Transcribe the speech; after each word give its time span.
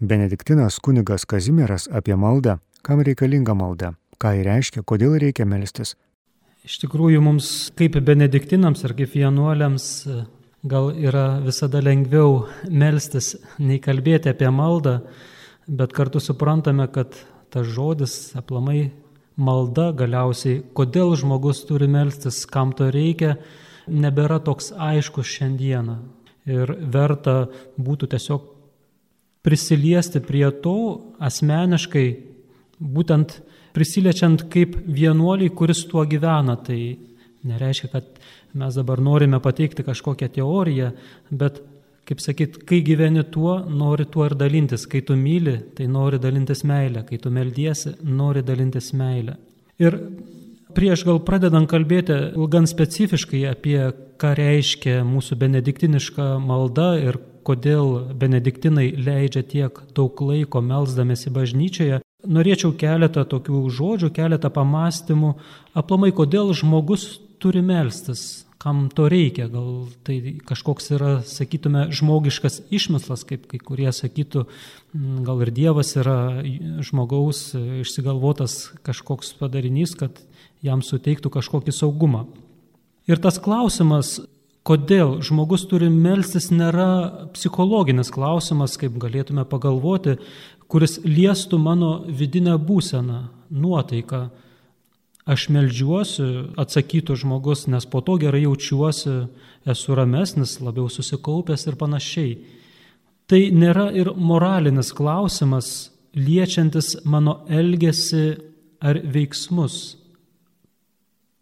Benediktinas 0.00 0.78
kunigas 0.78 1.24
Kazimieras 1.26 1.88
apie 1.90 2.14
maldą, 2.14 2.60
kam 2.86 3.00
reikalinga 3.02 3.54
malda, 3.58 3.96
ką 4.22 4.30
jį 4.36 4.42
reiškia, 4.46 4.82
kodėl 4.86 5.16
reikia 5.18 5.42
melstis. 5.42 5.96
Iš 6.62 6.76
tikrųjų, 6.84 7.18
mums 7.24 7.48
kaip 7.74 7.96
benediktinams 8.06 8.84
ar 8.86 8.92
kaip 8.94 9.10
vienuoliams 9.16 9.86
gal 10.70 10.92
yra 10.94 11.40
visada 11.42 11.82
lengviau 11.82 12.44
melstis, 12.70 13.32
nei 13.58 13.80
kalbėti 13.82 14.30
apie 14.30 14.50
maldą, 14.54 15.00
bet 15.66 15.94
kartu 15.96 16.22
suprantame, 16.22 16.86
kad 16.94 17.18
tas 17.50 17.66
žodis 17.66 18.36
aplamai 18.38 18.92
malda 19.34 19.88
galiausiai, 19.98 20.60
kodėl 20.78 21.16
žmogus 21.18 21.64
turi 21.66 21.88
melstis, 21.90 22.44
kam 22.46 22.70
to 22.70 22.92
reikia, 22.94 23.34
nebėra 23.90 24.38
toks 24.46 24.70
aiškus 24.78 25.26
šiandieną. 25.26 25.98
Ir 26.46 26.70
verta 26.86 27.48
būtų 27.82 28.12
tiesiog 28.14 28.46
prisiliesti 29.48 30.20
prie 30.24 30.46
to 30.62 30.78
asmeniškai, 31.24 32.06
būtent 32.78 33.38
prisiliečiant 33.76 34.44
kaip 34.52 34.76
vienuoliai, 34.84 35.52
kuris 35.56 35.86
tuo 35.88 36.04
gyvena. 36.08 36.58
Tai 36.60 36.78
nereiškia, 37.48 37.90
kad 37.94 38.20
mes 38.58 38.76
dabar 38.76 39.00
norime 39.00 39.40
pateikti 39.40 39.86
kažkokią 39.86 40.28
teoriją, 40.36 40.92
bet, 41.30 41.62
kaip 42.08 42.20
sakyt, 42.24 42.60
kai 42.68 42.82
gyveni 42.84 43.24
tuo, 43.32 43.58
nori 43.68 44.08
tuo 44.12 44.26
ir 44.28 44.36
dalintis. 44.38 44.86
Kai 44.90 45.00
tu 45.06 45.16
myli, 45.16 45.56
tai 45.76 45.88
nori 45.88 46.20
dalintis 46.20 46.64
meilę. 46.68 47.06
Kai 47.08 47.20
tu 47.22 47.32
meldiesi, 47.32 47.94
nori 48.04 48.44
dalintis 48.44 48.92
meilę. 48.96 49.38
Ir 49.78 49.96
prieš 50.76 51.04
gal 51.08 51.22
pradedant 51.24 51.68
kalbėti 51.70 52.18
gan 52.50 52.66
specifiškai 52.68 53.44
apie 53.52 53.78
ką 54.18 54.34
reiškia 54.36 55.00
mūsų 55.06 55.38
benediktiniška 55.38 56.34
malda 56.42 56.90
ir 57.00 57.20
kodėl 57.48 58.12
benediktinai 58.20 58.90
leidžia 58.92 59.42
tiek 59.42 59.80
daug 59.96 60.20
laiko 60.20 60.60
melzdamėsi 60.64 61.32
bažnyčioje, 61.34 62.02
norėčiau 62.26 62.74
keletą 62.78 63.24
tokių 63.28 63.62
žodžių, 63.72 64.10
keletą 64.14 64.50
pamastymų, 64.52 65.32
aplamai 65.78 66.12
kodėl 66.14 66.52
žmogus 66.56 67.16
turi 67.42 67.62
melstis, 67.62 68.44
kam 68.58 68.88
to 68.90 69.06
reikia. 69.10 69.46
Gal 69.52 69.86
tai 70.06 70.18
kažkoks 70.46 70.90
yra, 70.96 71.12
sakytume, 71.26 71.88
žmogiškas 71.94 72.60
išmislas, 72.74 73.22
kaip 73.28 73.46
kai 73.50 73.60
kurie 73.62 73.90
sakytų, 73.94 74.44
gal 75.26 75.44
ir 75.46 75.52
Dievas 75.54 75.94
yra 76.00 76.42
žmogaus 76.84 77.52
išsigalvotas 77.54 78.74
kažkoks 78.86 79.36
padarinys, 79.38 79.94
kad 79.98 80.18
jam 80.64 80.82
suteiktų 80.82 81.30
kažkokį 81.38 81.74
saugumą. 81.74 82.26
Ir 83.08 83.22
tas 83.22 83.38
klausimas, 83.40 84.18
kodėl 84.68 85.18
žmogus 85.24 85.64
turi 85.70 85.88
melstis, 85.92 86.50
nėra 86.52 87.28
psichologinis 87.32 88.12
klausimas, 88.12 88.76
kaip 88.80 88.98
galėtume 89.00 89.46
pagalvoti, 89.48 90.18
kuris 90.68 90.98
liestų 91.04 91.60
mano 91.62 91.92
vidinę 92.04 92.58
būseną, 92.60 93.22
nuotaiką. 93.48 94.28
Aš 95.28 95.48
melžiuosi, 95.52 96.26
atsakytų 96.60 97.16
žmogus, 97.20 97.66
nes 97.68 97.84
po 97.88 98.00
to 98.04 98.16
gerai 98.20 98.46
jaučiuosi, 98.46 99.16
esu 99.68 99.96
ramesnis, 99.96 100.56
labiau 100.64 100.88
susikaupęs 100.92 101.66
ir 101.68 101.76
panašiai. 101.80 102.32
Tai 103.28 103.40
nėra 103.52 103.90
ir 103.92 104.14
moralinis 104.16 104.94
klausimas, 104.96 105.90
liečiantis 106.16 106.94
mano 107.04 107.42
elgesį 107.52 108.26
ar 108.80 109.00
veiksmus 109.04 109.98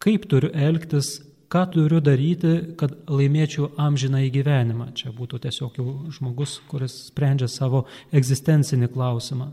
kaip 0.06 0.28
turiu 0.30 0.52
elgtis, 0.54 1.18
ką 1.52 1.62
turiu 1.74 2.00
daryti, 2.02 2.54
kad 2.78 2.94
laimėčiau 3.10 3.70
amžiną 3.80 4.24
į 4.26 4.32
gyvenimą. 4.34 4.90
Čia 4.98 5.12
būtų 5.14 5.40
tiesiog 5.44 5.78
jau 5.78 5.92
žmogus, 6.14 6.58
kuris 6.70 6.96
sprendžia 7.10 7.48
savo 7.50 7.84
egzistencinį 8.14 8.90
klausimą. 8.94 9.52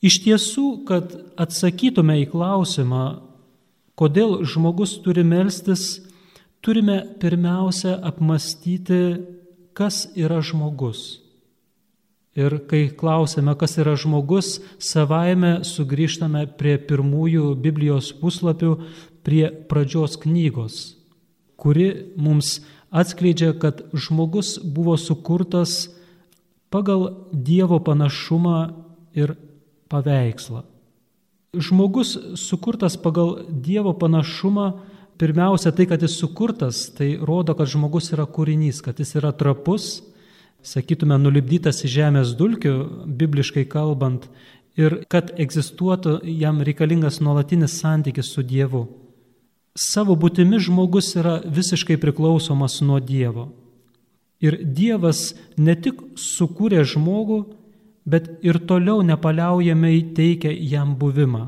Iš 0.00 0.20
tiesų, 0.24 0.68
kad 0.88 1.12
atsakytume 1.40 2.20
į 2.22 2.30
klausimą, 2.32 3.04
kodėl 3.98 4.40
žmogus 4.48 4.94
turi 5.04 5.24
melstis, 5.26 5.98
turime 6.64 7.02
pirmiausia 7.20 7.98
apmastyti, 8.08 9.02
kas 9.76 10.06
yra 10.16 10.40
žmogus. 10.40 11.20
Ir 12.38 12.60
kai 12.70 12.86
klausime, 12.94 13.52
kas 13.58 13.74
yra 13.82 13.96
žmogus, 13.98 14.60
savaime 14.78 15.64
sugrįžtame 15.66 16.46
prie 16.56 16.76
pirmųjų 16.78 17.56
Biblijos 17.58 18.12
puslapių, 18.16 18.76
prie 19.26 19.50
pradžios 19.68 20.14
knygos, 20.22 20.78
kuri 21.60 22.14
mums 22.16 22.58
atskleidžia, 22.90 23.52
kad 23.60 23.84
žmogus 23.92 24.58
buvo 24.64 24.96
sukurtas 24.96 25.90
pagal 26.70 27.28
Dievo 27.32 27.80
panašumą 27.84 28.58
ir 29.14 29.34
paveikslą. 29.90 30.64
Žmogus 31.54 32.14
sukurtas 32.38 32.96
pagal 32.96 33.42
Dievo 33.50 33.92
panašumą, 33.98 34.72
pirmiausia 35.18 35.72
tai, 35.74 35.86
kad 35.90 36.02
jis 36.02 36.14
sukurtas, 36.16 36.86
tai 36.96 37.18
rodo, 37.18 37.54
kad 37.58 37.68
žmogus 37.68 38.12
yra 38.14 38.24
kūrinys, 38.24 38.80
kad 38.80 39.02
jis 39.02 39.16
yra 39.18 39.34
trapus, 39.36 39.98
sakytume, 40.62 41.18
nulipdytas 41.20 41.82
į 41.84 41.90
žemės 41.90 42.32
dulkių, 42.38 42.74
bibliškai 43.20 43.66
kalbant, 43.68 44.30
ir 44.78 45.02
kad 45.10 45.34
egzistuotų 45.40 46.20
jam 46.38 46.62
reikalingas 46.64 47.20
nuolatinis 47.20 47.76
santykis 47.82 48.30
su 48.32 48.46
Dievu 48.46 48.86
savo 49.78 50.16
būtimi 50.16 50.60
žmogus 50.62 51.14
yra 51.16 51.40
visiškai 51.44 51.98
priklausomas 52.00 52.80
nuo 52.80 53.00
Dievo. 53.00 53.50
Ir 54.40 54.56
Dievas 54.64 55.34
ne 55.60 55.74
tik 55.76 56.00
sukūrė 56.16 56.84
žmogų, 56.88 57.40
bet 58.08 58.30
ir 58.42 58.58
toliau 58.64 59.02
nepaliaujamai 59.04 59.98
teikia 60.16 60.52
jam 60.52 60.96
buvimą. 60.96 61.44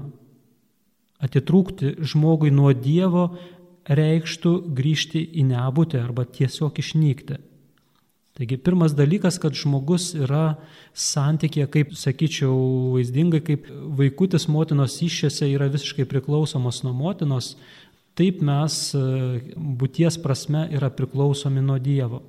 Atitrūkti 1.22 1.96
žmogui 2.04 2.52
nuo 2.52 2.72
Dievo 2.76 3.30
reikštų 3.88 4.52
grįžti 4.76 5.22
į 5.40 5.46
nebūtę 5.48 6.02
arba 6.02 6.26
tiesiog 6.28 6.78
išnykti. 6.82 7.38
Taigi 8.32 8.56
pirmas 8.56 8.94
dalykas, 8.96 9.36
kad 9.36 9.52
žmogus 9.52 10.14
yra 10.16 10.56
santykė, 10.96 11.66
kaip 11.68 11.90
sakyčiau, 12.00 12.54
vaizdingai, 12.94 13.42
kaip 13.44 13.66
vaikutis 13.98 14.46
motinos 14.48 14.94
iššiose 15.04 15.50
yra 15.52 15.68
visiškai 15.72 16.06
priklausomas 16.08 16.80
nuo 16.86 16.94
motinos, 16.96 17.58
Taip 18.18 18.42
mes 18.44 18.74
e, 18.92 19.02
būties 19.56 20.18
prasme 20.20 20.66
yra 20.74 20.90
priklausomi 20.92 21.62
nuo 21.64 21.78
Dievo. 21.80 22.20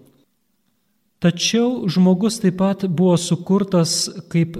Tačiau 1.23 1.89
žmogus 1.91 2.39
taip 2.43 2.57
pat 2.59 2.85
buvo 2.87 3.15
sukurtas 3.19 4.07
kaip 4.31 4.59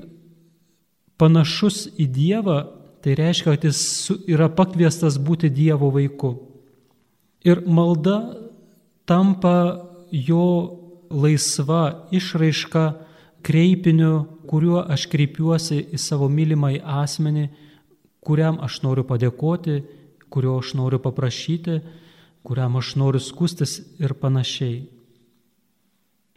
panašus 1.19 1.85
į 1.99 2.07
Dievą, 2.11 2.57
tai 3.03 3.15
reiškia, 3.19 3.55
kad 3.55 3.67
jis 3.67 4.11
yra 4.31 4.49
pakviestas 4.51 5.19
būti 5.19 5.51
Dievo 5.51 5.91
vaiku. 5.95 6.33
Ir 7.43 7.63
malda 7.67 8.17
tampa 9.07 9.55
jo 10.11 10.45
laisva 11.11 12.07
išraiška 12.15 12.85
kreipiniu, 13.43 14.13
kuriuo 14.47 14.83
aš 14.91 15.07
kreipiuosi 15.11 15.81
į 15.91 15.99
savo 15.99 16.29
mylimąjį 16.31 16.79
asmenį, 17.03 17.49
kuriam 18.23 18.59
aš 18.63 18.79
noriu 18.85 19.03
padėkoti 19.07 19.81
kurio 20.33 20.57
aš 20.57 20.73
noriu 20.79 20.97
paprašyti, 21.03 21.79
kuriam 22.43 22.75
aš 22.81 22.95
noriu 22.97 23.21
skustis 23.21 23.77
ir 24.01 24.15
panašiai. 24.17 24.81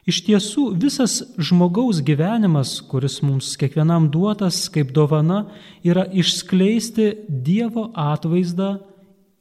Iš 0.07 0.21
tiesų, 0.23 0.69
visas 0.79 1.19
žmogaus 1.35 1.99
gyvenimas, 2.07 2.77
kuris 2.87 3.19
mums 3.27 3.57
kiekvienam 3.59 4.07
duotas 4.15 4.69
kaip 4.71 4.93
dovana, 4.95 5.49
yra 5.83 6.05
išskleisti 6.07 7.09
Dievo 7.27 7.89
atvaizdą 7.91 8.77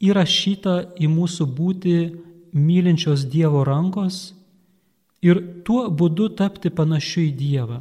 įrašytą 0.01 0.77
į 0.97 1.11
mūsų 1.11 1.45
būti 1.59 1.97
mylinčios 2.55 3.27
Dievo 3.29 3.61
rankos 3.67 4.33
ir 5.21 5.43
tuo 5.67 5.85
būdu 5.93 6.31
tapti 6.39 6.73
panašiu 6.73 7.27
į 7.27 7.31
Dievą. 7.37 7.79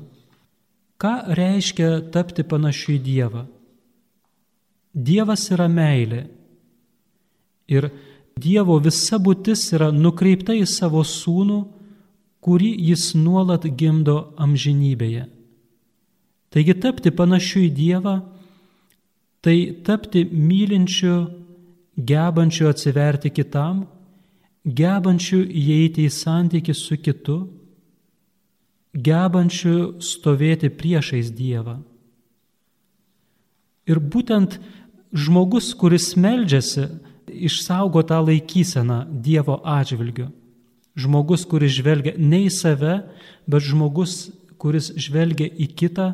Ką 1.00 1.14
reiškia 1.40 1.90
tapti 2.12 2.44
panašiu 2.44 2.98
į 2.98 3.00
Dievą? 3.08 3.46
Dievas 4.94 5.48
yra 5.56 5.70
meilė 5.72 6.26
Ir 7.70 7.90
Dievo 8.34 8.80
visa 8.82 9.20
būtis 9.22 9.68
yra 9.76 9.92
nukreipta 9.94 10.56
į 10.58 10.64
savo 10.66 11.04
sūnų, 11.06 11.60
kurį 12.44 12.72
jis 12.90 13.12
nuolat 13.14 13.64
gimdo 13.78 14.34
amžinybėje. 14.42 15.28
Taigi 16.50 16.74
tapti 16.82 17.12
panašiu 17.14 17.62
į 17.64 17.70
Dievą, 17.74 18.14
tai 19.42 19.56
tapti 19.86 20.24
mylinčiu, 20.26 21.14
gebančiu 21.94 22.68
atsiverti 22.70 23.30
kitam, 23.34 23.84
gebančiu 24.64 25.42
įeiti 25.44 26.08
į 26.08 26.12
santykių 26.14 26.74
su 26.74 26.98
kitu, 26.98 27.38
gebančiu 28.94 30.00
stovėti 30.02 30.70
priešais 30.74 31.32
Dievą. 31.34 31.80
Ir 33.90 34.00
būtent 34.00 34.56
žmogus, 35.12 35.74
kuris 35.76 36.14
meldžiasi, 36.16 36.88
išsaugo 37.48 38.02
tą 38.06 38.20
laikyseną 38.24 39.04
Dievo 39.24 39.60
atžvilgiu. 39.64 40.30
Žmogus, 40.94 41.42
kuris 41.50 41.74
žvelgia 41.74 42.14
ne 42.18 42.44
į 42.46 42.50
save, 42.54 43.00
bet 43.50 43.64
žmogus, 43.66 44.30
kuris 44.62 44.92
žvelgia 44.94 45.48
į 45.50 45.66
kitą 45.74 46.12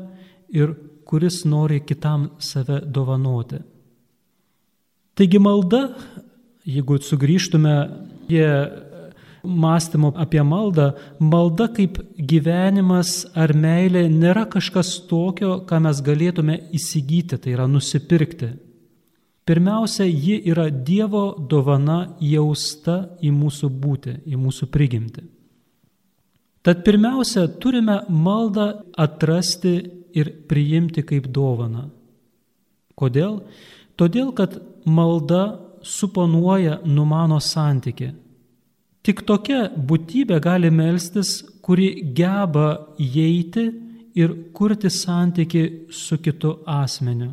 ir 0.48 0.72
kuris 1.04 1.42
nori 1.44 1.82
kitam 1.84 2.30
save 2.38 2.80
dovanoti. 2.86 3.60
Taigi 5.18 5.40
malda, 5.42 5.90
jeigu 6.64 6.96
sugrįžtume 7.02 7.74
prie 8.28 8.46
mąstymo 9.44 10.12
apie 10.16 10.42
maldą, 10.44 10.92
malda 11.20 11.68
kaip 11.74 11.98
gyvenimas 12.16 13.24
ar 13.34 13.52
meilė 13.56 14.06
nėra 14.12 14.46
kažkas 14.48 14.94
tokio, 15.10 15.60
ką 15.68 15.80
mes 15.86 16.00
galėtume 16.04 16.58
įsigyti, 16.76 17.38
tai 17.40 17.56
yra 17.56 17.66
nusipirkti. 17.68 18.52
Pirmiausia, 19.48 20.04
ji 20.04 20.36
yra 20.52 20.68
Dievo 20.70 21.24
dovana 21.50 22.16
jausta 22.20 23.16
į 23.24 23.32
mūsų 23.34 23.70
būti, 23.82 24.16
į 24.28 24.38
mūsų 24.38 24.68
prigimti. 24.70 25.24
Tad 26.62 26.84
pirmiausia, 26.84 27.46
turime 27.60 28.02
maldą 28.08 28.68
atrasti 29.00 29.74
ir 30.12 30.30
priimti 30.48 31.02
kaip 31.06 31.30
dovaną. 31.32 31.88
Kodėl? 32.98 33.40
Todėl, 33.96 34.32
kad 34.36 34.58
malda 34.84 35.44
suponuoja, 35.82 36.80
numano 36.84 37.40
santyki. 37.40 38.10
Tik 39.00 39.22
tokia 39.24 39.70
būtybė 39.72 40.40
gali 40.44 40.68
melstis, 40.70 41.38
kuri 41.64 42.12
geba 42.16 42.92
įeiti 43.00 43.64
ir 44.20 44.34
kurti 44.52 44.90
santyki 44.92 45.62
su 45.88 46.18
kitu 46.20 46.58
asmeniu. 46.68 47.32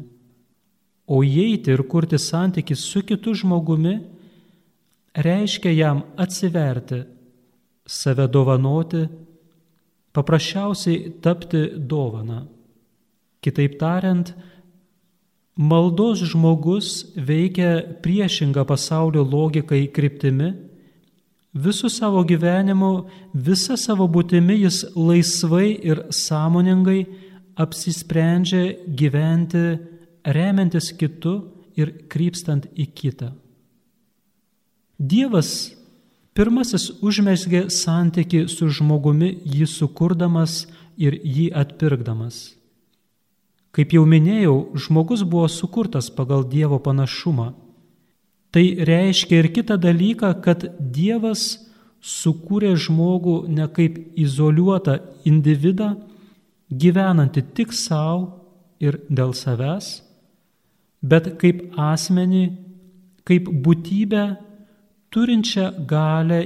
O 1.08 1.22
įeiti 1.24 1.72
ir 1.72 1.84
kurti 1.88 2.20
santyki 2.20 2.76
su 2.76 3.02
kitu 3.08 3.34
žmogumi 3.38 3.96
reiškia 5.16 5.72
jam 5.72 6.04
atsiverti, 6.20 7.04
save 7.88 8.28
dovanoti, 8.28 9.06
paprasčiausiai 10.12 11.14
tapti 11.24 11.64
dovana. 11.78 12.44
Kitaip 13.42 13.78
tariant, 13.80 14.34
maldos 15.56 16.26
žmogus 16.28 17.14
veikia 17.16 18.00
priešingą 18.04 18.66
pasaulio 18.68 19.24
logikai 19.24 19.86
kryptimi 19.94 20.52
Visų 21.58 21.90
savo 21.90 22.22
gyvenimu, 22.28 23.08
visa 23.34 23.78
savo 23.80 24.06
būtimi 24.12 24.60
jis 24.60 24.84
laisvai 24.94 25.72
ir 25.90 26.04
sąmoningai 26.14 27.06
apsisprendžia 27.58 28.76
gyventi 29.00 29.64
remiantis 30.28 30.92
kitu 30.98 31.36
ir 31.78 31.94
krypstant 32.12 32.68
į 32.76 32.88
kitą. 32.98 33.32
Dievas 34.98 35.72
pirmasis 36.38 36.90
užmesgė 37.06 37.68
santyki 37.74 38.46
su 38.50 38.70
žmogumi 38.74 39.36
jį 39.46 39.68
sukurdamas 39.70 40.66
ir 40.98 41.20
jį 41.22 41.52
atpirkdamas. 41.54 42.58
Kaip 43.72 43.94
jau 43.94 44.04
minėjau, 44.10 44.58
žmogus 44.74 45.22
buvo 45.22 45.46
sukurtas 45.52 46.10
pagal 46.10 46.48
Dievo 46.50 46.80
panašumą 46.82 47.52
Tai 48.52 48.64
reiškia 48.90 49.42
ir 49.42 49.48
kitą 49.54 49.76
dalyką, 49.78 50.32
kad 50.42 50.64
Dievas 50.80 51.60
sukūrė 52.02 52.72
žmogų 52.80 53.44
ne 53.52 53.68
kaip 53.70 54.00
izoliuotą 54.18 55.00
individą, 55.28 55.96
gyvenantį 56.72 57.44
tik 57.58 57.76
savo 57.76 58.46
ir 58.80 59.02
dėl 59.10 59.36
savęs, 59.36 60.00
bet 61.02 61.34
kaip 61.42 61.64
asmenį, 61.78 62.44
kaip 63.28 63.50
būtybę, 63.64 64.24
turinčią 65.14 65.72
galę 65.88 66.42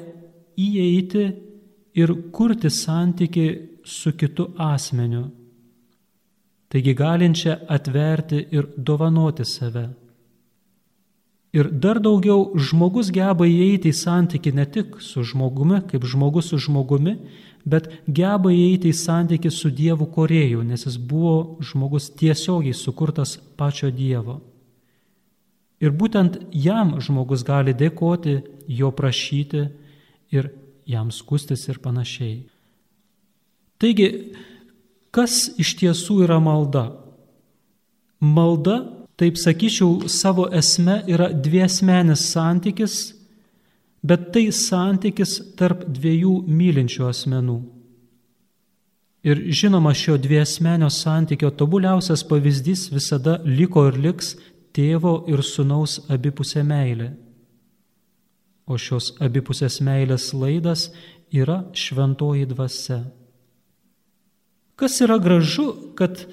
įeiti 0.59 1.25
ir 1.97 2.13
kurti 2.31 2.69
santyki 2.69 3.47
su 3.83 4.13
kitu 4.13 4.51
asmeniu. 4.57 5.29
Taigi 6.71 6.93
galinčią 6.95 7.57
atverti 7.67 8.45
ir 8.51 8.69
dovanoti 8.77 9.45
save. 9.45 9.89
Ir 11.51 11.67
dar 11.67 11.99
daugiau 11.99 12.53
žmogus 12.55 13.09
geba 13.11 13.43
įeiti 13.43 13.91
į 13.91 13.97
santyki 13.97 14.53
ne 14.55 14.63
tik 14.71 15.01
su 15.03 15.25
žmogumi, 15.27 15.81
kaip 15.89 16.05
žmogus 16.07 16.53
su 16.53 16.61
žmogumi, 16.63 17.17
bet 17.65 17.89
geba 18.07 18.51
įeiti 18.53 18.91
į 18.91 18.97
santyki 18.97 19.51
su 19.53 19.71
Dievu 19.73 20.07
Korėju, 20.11 20.63
nes 20.65 20.85
jis 20.87 20.97
buvo 20.97 21.59
žmogus 21.63 22.09
tiesiogiai 22.17 22.75
sukurtas 22.77 23.37
pačio 23.57 23.91
Dievo. 23.91 24.39
Ir 25.81 25.93
būtent 25.97 26.37
jam 26.53 26.99
žmogus 27.01 27.43
gali 27.45 27.73
dėkoti, 27.73 28.41
jo 28.69 28.91
prašyti 28.93 29.65
ir 30.31 30.51
jam 30.85 31.09
skustis 31.11 31.67
ir 31.69 31.81
panašiai. 31.81 32.43
Taigi, 33.81 34.07
kas 35.09 35.49
iš 35.61 35.73
tiesų 35.79 36.21
yra 36.27 36.37
malda? 36.43 36.91
Malda 38.21 38.77
taip 39.17 39.37
sakyčiau, 39.37 40.09
savo 40.09 40.47
esme 40.53 40.99
yra 41.09 41.31
dviesmenis 41.33 42.23
santykis, 42.31 42.95
bet 44.03 44.31
tai 44.33 44.47
santykis 44.53 45.37
tarp 45.59 45.85
dviejų 45.85 46.41
mylinčių 46.49 47.07
asmenų. 47.09 47.59
Ir 49.21 49.43
žinoma, 49.53 49.93
šio 49.93 50.15
dviesmenio 50.17 50.89
santykio 50.89 51.51
tobuliausias 51.53 52.23
pavyzdys 52.25 52.87
visada 52.89 53.37
liko 53.45 53.85
ir 53.91 53.99
liks 54.01 54.33
tėvo 54.73 55.19
ir 55.29 55.43
sunaus 55.45 55.99
abipusė 56.09 56.63
meilė. 56.65 57.11
O 58.65 58.79
šios 58.81 59.11
abipusės 59.21 59.77
meilės 59.85 60.31
laidas 60.33 60.89
yra 61.29 61.61
šventoji 61.77 62.47
dvasia. 62.49 63.03
Kas 64.79 64.97
yra 65.05 65.19
gražu, 65.21 65.93
kad 65.93 66.23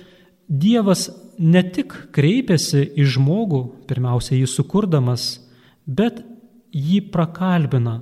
Dievas 0.48 1.10
ne 1.36 1.60
tik 1.60 1.92
kreipiasi 2.16 2.86
į 2.96 3.04
žmogų, 3.12 3.60
pirmiausia 3.84 4.38
jį 4.38 4.46
sukurdamas, 4.48 5.26
bet 5.84 6.22
jį 6.72 7.00
prakalbina 7.12 8.00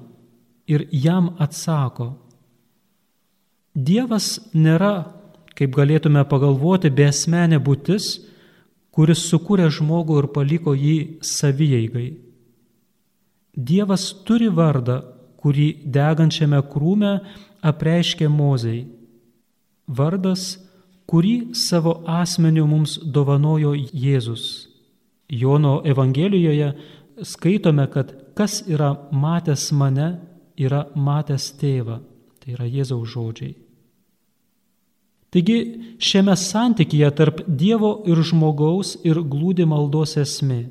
ir 0.66 0.86
jam 0.92 1.32
atsako. 1.38 2.14
Dievas 3.76 4.38
nėra, 4.54 5.12
kaip 5.56 5.74
galėtume 5.76 6.24
pagalvoti, 6.28 6.90
besmenė 6.90 7.60
būtis, 7.62 8.08
kuris 8.90 9.26
sukūrė 9.30 9.68
žmogų 9.72 10.22
ir 10.22 10.28
paliko 10.32 10.72
jį 10.74 11.20
savieigai. 11.20 12.08
Dievas 13.56 14.10
turi 14.24 14.48
vardą, 14.52 15.02
kurį 15.40 15.68
degančiame 15.92 16.60
krūme 16.72 17.18
apreiškė 17.64 18.28
mozei. 18.32 18.86
Vardas 19.86 20.56
kurį 21.06 21.54
savo 21.54 22.00
asmeniu 22.10 22.66
mums 22.66 22.96
dovanojo 22.98 23.74
Jėzus. 23.76 24.66
Jono 25.28 25.80
Evangelijoje 25.84 26.72
skaitome, 27.22 27.86
kad 27.90 28.12
kas 28.36 28.60
yra 28.68 28.94
matęs 29.12 29.70
mane, 29.72 30.08
yra 30.56 30.86
matęs 30.94 31.50
tėvą. 31.60 32.00
Tai 32.40 32.54
yra 32.54 32.68
Jėzaus 32.68 33.08
žodžiai. 33.10 33.54
Taigi 35.34 35.58
šiame 35.98 36.36
santykyje 36.38 37.10
tarp 37.18 37.42
Dievo 37.48 37.90
ir 38.08 38.22
žmogaus 38.24 38.94
ir 39.04 39.20
glūdi 39.20 39.66
maldos 39.68 40.14
esmė. 40.20 40.68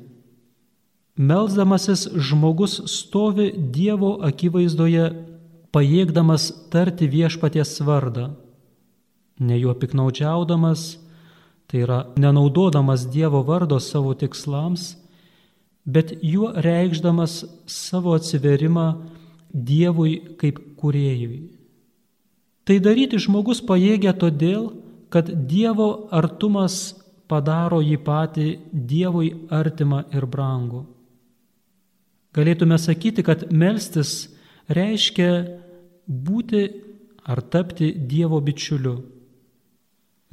Melzdamasis 1.16 2.06
žmogus 2.28 2.80
stovi 2.92 3.50
Dievo 3.52 4.16
akivaizdoje, 4.26 5.06
pajėgdamas 5.76 6.50
tarti 6.72 7.08
viešpaties 7.12 7.76
vardą 7.84 8.30
ne 9.38 9.58
juo 9.58 9.74
piknaudžiaudamas, 9.74 10.98
tai 11.66 11.82
yra 11.84 11.98
nenaudodamas 12.16 13.06
Dievo 13.10 13.42
vardo 13.42 13.78
savo 13.80 14.14
tikslams, 14.14 14.96
bet 15.86 16.12
juo 16.22 16.50
reikšdamas 16.52 17.44
savo 17.66 18.16
atsiverimą 18.18 18.88
Dievui 19.56 20.36
kaip 20.36 20.58
kuriejui. 20.76 21.46
Tai 22.66 22.76
daryti 22.82 23.16
žmogus 23.22 23.62
pajėgia 23.64 24.12
todėl, 24.18 24.72
kad 25.08 25.30
Dievo 25.48 26.08
artumas 26.12 26.96
padaro 27.30 27.78
jį 27.80 27.96
patį 28.02 28.48
Dievui 28.72 29.30
artimą 29.54 30.02
ir 30.12 30.26
brangų. 30.26 30.82
Galėtume 32.36 32.76
sakyti, 32.76 33.22
kad 33.24 33.46
melstis 33.48 34.26
reiškia 34.68 35.30
būti 36.06 36.66
ar 37.24 37.40
tapti 37.40 37.94
Dievo 37.94 38.42
bičiuliu. 38.44 38.98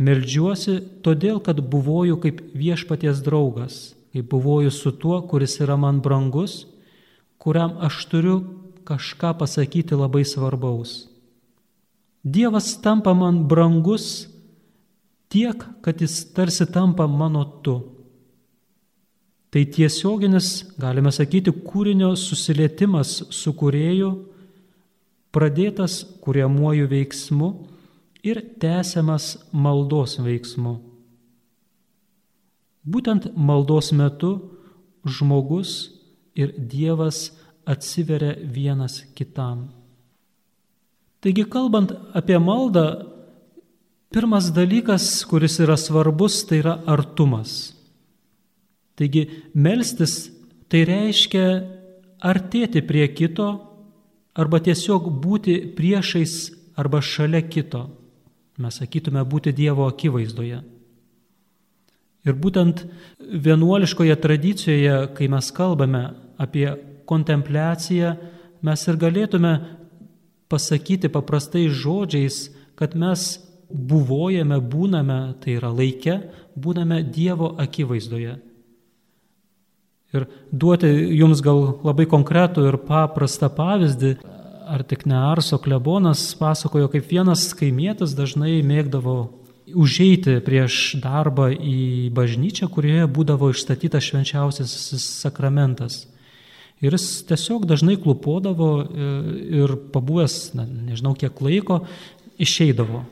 Meldžiuosi 0.03 0.79
todėl, 1.05 1.37
kad 1.39 1.61
buvoju 1.61 2.17
kaip 2.19 2.41
viešpaties 2.57 3.21
draugas, 3.23 3.93
kaip 4.13 4.29
buvoju 4.29 4.71
su 4.71 4.91
tuo, 4.91 5.21
kuris 5.27 5.57
yra 5.59 5.75
man 5.77 6.01
brangus, 6.01 6.67
kuriam 7.37 7.73
aš 7.81 8.05
turiu 8.11 8.35
kažką 8.85 9.33
pasakyti 9.39 9.97
labai 9.97 10.21
svarbaus. 10.25 11.07
Dievas 12.23 12.77
tampa 12.81 13.13
man 13.13 13.47
brangus 13.47 14.27
tiek, 15.27 15.65
kad 15.81 16.01
jis 16.01 16.33
tarsi 16.33 16.65
tampa 16.71 17.07
mano 17.07 17.43
tu. 17.65 17.75
Tai 19.49 19.65
tiesioginis, 19.65 20.75
galime 20.77 21.11
sakyti, 21.11 21.51
kūrinio 21.51 22.13
susilietimas 22.17 23.19
su 23.33 23.53
kurėju, 23.57 24.13
pradėtas 25.33 26.03
kuriamuoju 26.21 26.87
veiksmu 26.89 27.49
ir 28.23 28.41
tęsiamas 28.61 29.35
maldos 29.51 30.19
veiksmu. 30.21 30.92
Būtent 32.83 33.29
maldos 33.35 33.91
metu 33.95 34.33
žmogus 35.07 35.93
ir 36.35 36.51
Dievas 36.57 37.31
atsiveria 37.65 38.35
vienas 38.43 39.03
kitam. 39.15 39.69
Taigi, 41.23 41.45
kalbant 41.47 41.93
apie 42.11 42.35
maldą, 42.35 43.07
pirmas 44.11 44.49
dalykas, 44.51 45.23
kuris 45.29 45.55
yra 45.63 45.77
svarbus, 45.79 46.41
tai 46.43 46.59
yra 46.59 46.75
artumas. 46.83 47.71
Taigi, 48.99 49.29
melstis 49.55 50.27
tai 50.67 50.83
reiškia 50.89 51.45
artėti 52.19 52.83
prie 52.83 53.07
kito 53.15 53.47
arba 54.35 54.59
tiesiog 54.63 55.07
būti 55.23 55.55
priešais 55.77 56.35
arba 56.75 56.99
šalia 56.99 57.43
kito. 57.47 57.87
Mes 58.59 58.75
sakytume 58.81 59.23
būti 59.25 59.53
Dievo 59.55 59.87
akivaizdoje. 59.87 60.59
Ir 62.23 62.37
būtent 62.39 62.85
vienuoliškoje 63.19 64.15
tradicijoje, 64.23 64.99
kai 65.15 65.27
mes 65.31 65.49
kalbame 65.55 66.03
apie 66.39 66.69
kontempliaciją, 67.09 68.13
mes 68.63 68.87
ir 68.87 68.99
galėtume 68.99 69.53
pasakyti 70.51 71.11
paprastai 71.11 71.65
žodžiais, 71.67 72.47
kad 72.79 72.95
mes 72.95 73.25
buvojame, 73.73 74.59
būname, 74.61 75.19
tai 75.43 75.57
yra 75.57 75.71
laike, 75.73 76.19
būname 76.55 77.01
Dievo 77.03 77.53
akivaizdoje. 77.59 78.37
Ir 80.13 80.27
duoti 80.53 80.89
jums 81.17 81.41
gal 81.41 81.79
labai 81.81 82.05
konkretų 82.05 82.67
ir 82.69 82.77
paprastą 82.85 83.49
pavyzdį, 83.49 84.15
ar 84.69 84.83
tik 84.87 85.07
ne 85.09 85.17
Arso 85.17 85.57
klebonas 85.59 86.21
pasakojo, 86.39 86.87
kaip 86.93 87.09
vienas 87.09 87.49
kaimietis 87.57 88.13
dažnai 88.15 88.61
mėgdavo 88.63 89.17
užeiti 89.71 90.39
prieš 90.43 90.95
darbą 91.03 91.49
į 91.53 92.09
bažnyčią, 92.15 92.67
kurioje 92.71 93.07
būdavo 93.07 93.51
išstatytas 93.53 94.09
švenčiausias 94.09 94.73
sakramentas. 95.01 96.03
Ir 96.83 96.97
jis 96.97 97.23
tiesiog 97.29 97.63
dažnai 97.69 97.95
klupodavo 98.01 98.69
e, 98.83 99.09
ir 99.63 99.75
pabuvęs, 99.93 100.53
na, 100.57 100.65
nežinau 100.67 101.13
kiek 101.15 101.39
laiko, 101.39 101.83
išeidavo. 102.43 103.05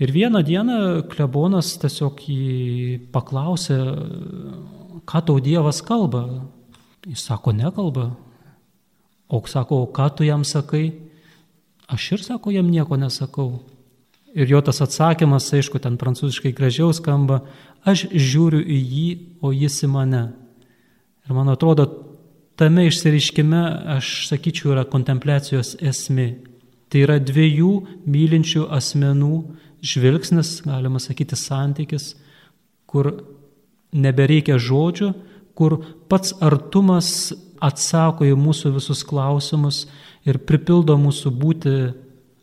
Ir 0.00 0.12
vieną 0.12 0.42
dieną 0.44 0.76
klebonas 1.12 1.74
tiesiog 1.80 2.20
jį 2.28 2.98
paklausė, 3.12 3.78
ką 5.08 5.20
tau 5.28 5.40
Dievas 5.44 5.80
kalba. 5.84 6.24
Jis 7.08 7.24
sako, 7.24 7.52
nekalba. 7.56 8.10
O 9.28 9.40
sako, 9.46 9.86
ką 9.92 10.08
tu 10.16 10.24
jam 10.24 10.44
sakai? 10.44 10.92
Aš 11.88 12.12
ir 12.16 12.24
sako, 12.24 12.52
jam 12.52 12.68
nieko 12.68 12.96
nesakau. 12.96 13.60
Ir 14.34 14.50
jo 14.50 14.60
tas 14.62 14.78
atsakymas, 14.84 15.48
aišku, 15.56 15.80
ten 15.82 15.96
prancūziškai 15.98 16.52
gražiau 16.54 16.92
skamba, 16.94 17.40
aš 17.82 18.06
žiūriu 18.12 18.60
į 18.62 18.78
jį, 18.78 19.08
o 19.42 19.50
jis 19.50 19.80
į 19.86 19.90
mane. 19.90 20.22
Ir 21.26 21.34
man 21.34 21.50
atrodo, 21.50 21.88
tame 22.60 22.86
išsireiškime, 22.86 23.62
aš 23.96 24.28
sakyčiau, 24.30 24.74
yra 24.76 24.86
kontempliacijos 24.86 25.74
esmė. 25.82 26.28
Tai 26.90 27.02
yra 27.06 27.18
dviejų 27.22 27.72
mylinčių 28.10 28.68
asmenų 28.74 29.34
žvilgsnis, 29.82 30.60
galima 30.66 31.00
sakyti, 31.02 31.38
santykis, 31.38 32.12
kur 32.90 33.12
nebereikia 33.90 34.58
žodžių, 34.62 35.10
kur 35.58 35.78
pats 36.10 36.34
artumas 36.42 37.32
atsako 37.60 38.28
į 38.28 38.36
mūsų 38.38 38.74
visus 38.76 39.02
klausimus 39.06 39.84
ir 40.28 40.40
pripildo 40.46 40.96
mūsų 41.00 41.32
būti 41.36 41.74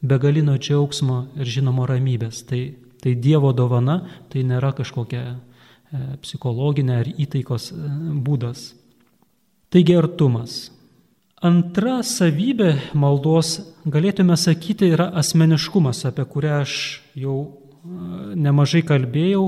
begalino 0.01 0.57
džiaugsmo 0.57 1.25
ir 1.39 1.49
žinoma 1.49 1.87
ramybės. 1.89 2.43
Tai, 2.47 2.61
tai 3.01 3.15
Dievo 3.19 3.53
dovana, 3.55 4.01
tai 4.31 4.43
nėra 4.47 4.73
kažkokia 4.77 5.23
e, 5.33 5.37
psichologinė 6.23 6.99
ar 7.01 7.11
įtaikos 7.11 7.71
e, 7.73 7.91
būdas. 8.25 8.71
Taigi 9.73 9.97
artumas. 9.99 10.67
Antra 11.43 11.99
savybė 12.01 12.71
maldos, 12.97 13.59
galėtume 13.85 14.37
sakyti, 14.39 14.89
yra 14.95 15.11
asmeniškumas, 15.21 16.05
apie 16.09 16.25
kurią 16.25 16.61
aš 16.63 16.75
jau 17.17 17.37
e, 17.43 17.51
nemažai 18.35 18.83
kalbėjau. 18.87 19.47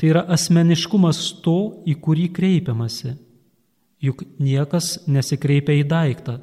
Tai 0.00 0.08
yra 0.08 0.22
asmeniškumas 0.32 1.18
to, 1.44 1.58
į 1.84 1.98
kurį 2.00 2.30
kreipiamasi. 2.32 3.18
Juk 4.00 4.22
niekas 4.40 5.02
nesikreipia 5.04 5.74
į 5.76 5.82
daiktą, 5.84 6.38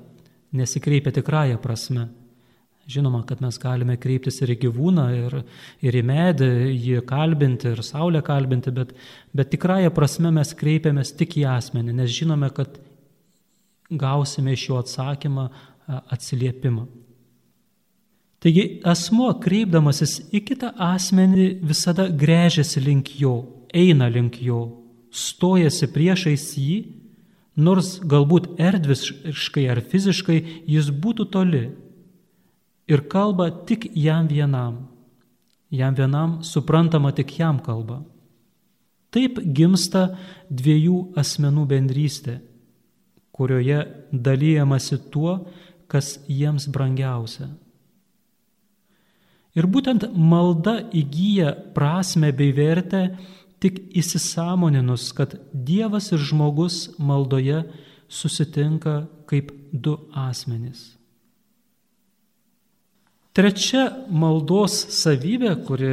nesikreipia 0.53 1.09
tikrąją 1.15 1.57
prasme. 1.57 2.03
Žinoma, 2.87 3.25
kad 3.27 3.41
mes 3.43 3.57
galime 3.59 3.97
kreiptis 3.99 4.37
ir 4.39 4.53
į 4.53 4.61
gyvūną, 4.61 5.05
ir, 5.11 5.33
ir 5.83 5.95
į 5.99 6.03
medį, 6.07 6.51
jį 6.71 7.01
kalbinti, 7.07 7.73
ir 7.75 7.81
saulę 7.83 8.21
kalbinti, 8.23 8.71
bet, 8.71 8.93
bet 9.35 9.49
tikrąją 9.51 9.91
prasme 9.95 10.31
mes 10.31 10.53
kreipiamės 10.55 11.11
tik 11.19 11.35
į 11.41 11.43
asmenį, 11.51 11.97
nes 11.97 12.13
žinome, 12.15 12.47
kad 12.55 12.77
gausime 13.91 14.55
iš 14.55 14.69
jo 14.69 14.79
atsakymą, 14.79 15.49
atsiliepimą. 16.15 16.85
Taigi 18.43 18.63
asmo 18.87 19.31
kreipdamasis 19.43 20.19
į 20.31 20.43
kitą 20.47 20.69
asmenį 20.87 21.47
visada 21.67 22.05
grėžiasi 22.07 22.83
link 22.85 23.11
jo, 23.19 23.33
eina 23.75 24.07
link 24.13 24.37
jo, 24.45 24.61
stojasi 25.11 25.89
priešais 25.91 26.45
jį, 26.61 26.77
nors 27.57 27.97
galbūt 27.99 28.53
erdviškai 28.61 29.65
ar 29.73 29.81
fiziškai 29.91 30.37
jis 30.69 30.91
būtų 30.93 31.27
toli 31.33 31.63
ir 32.87 33.07
kalba 33.09 33.49
tik 33.65 33.91
jam 33.95 34.27
vienam. 34.27 34.87
Jam 35.69 35.95
vienam 35.95 36.43
suprantama 36.43 37.11
tik 37.11 37.39
jam 37.39 37.59
kalba. 37.59 38.01
Taip 39.11 39.39
gimsta 39.39 40.17
dviejų 40.49 41.13
asmenų 41.19 41.63
bendrystė, 41.67 42.39
kurioje 43.35 43.79
dalyjamasi 44.11 44.99
tuo, 45.11 45.39
kas 45.87 46.17
jiems 46.27 46.67
brangiausia. 46.71 47.47
Ir 49.57 49.65
būtent 49.65 50.05
malda 50.13 50.81
įgyja 50.93 51.55
prasme 51.73 52.29
bei 52.35 52.51
vertę 52.53 53.07
tik 53.63 53.79
įsisamoninus, 53.97 55.09
kad 55.17 55.33
Dievas 55.51 56.11
ir 56.13 56.21
žmogus 56.21 56.91
maldoje 56.99 57.63
susitinka 58.07 59.07
kaip 59.25 59.49
du 59.71 59.97
asmenys. 60.13 60.96
Trečia 63.37 63.83
maldos 64.09 64.73
savybė, 64.97 65.51
kuri 65.67 65.89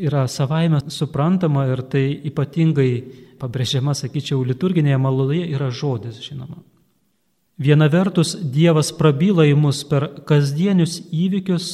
yra 0.00 0.22
savaime 0.32 0.80
suprantama 0.88 1.66
ir 1.68 1.82
tai 1.92 2.06
ypatingai 2.30 2.92
pabrėžiama, 3.36 3.92
sakyčiau, 3.92 4.40
liturginėje 4.48 4.96
maldoje 5.02 5.44
yra 5.44 5.68
žodis, 5.68 6.22
žinoma. 6.24 6.62
Viena 7.60 7.90
vertus 7.92 8.32
Dievas 8.38 8.94
prabyla 8.96 9.44
į 9.50 9.58
mus 9.60 9.82
per 9.90 10.08
kasdienius 10.24 11.02
įvykius, 11.12 11.68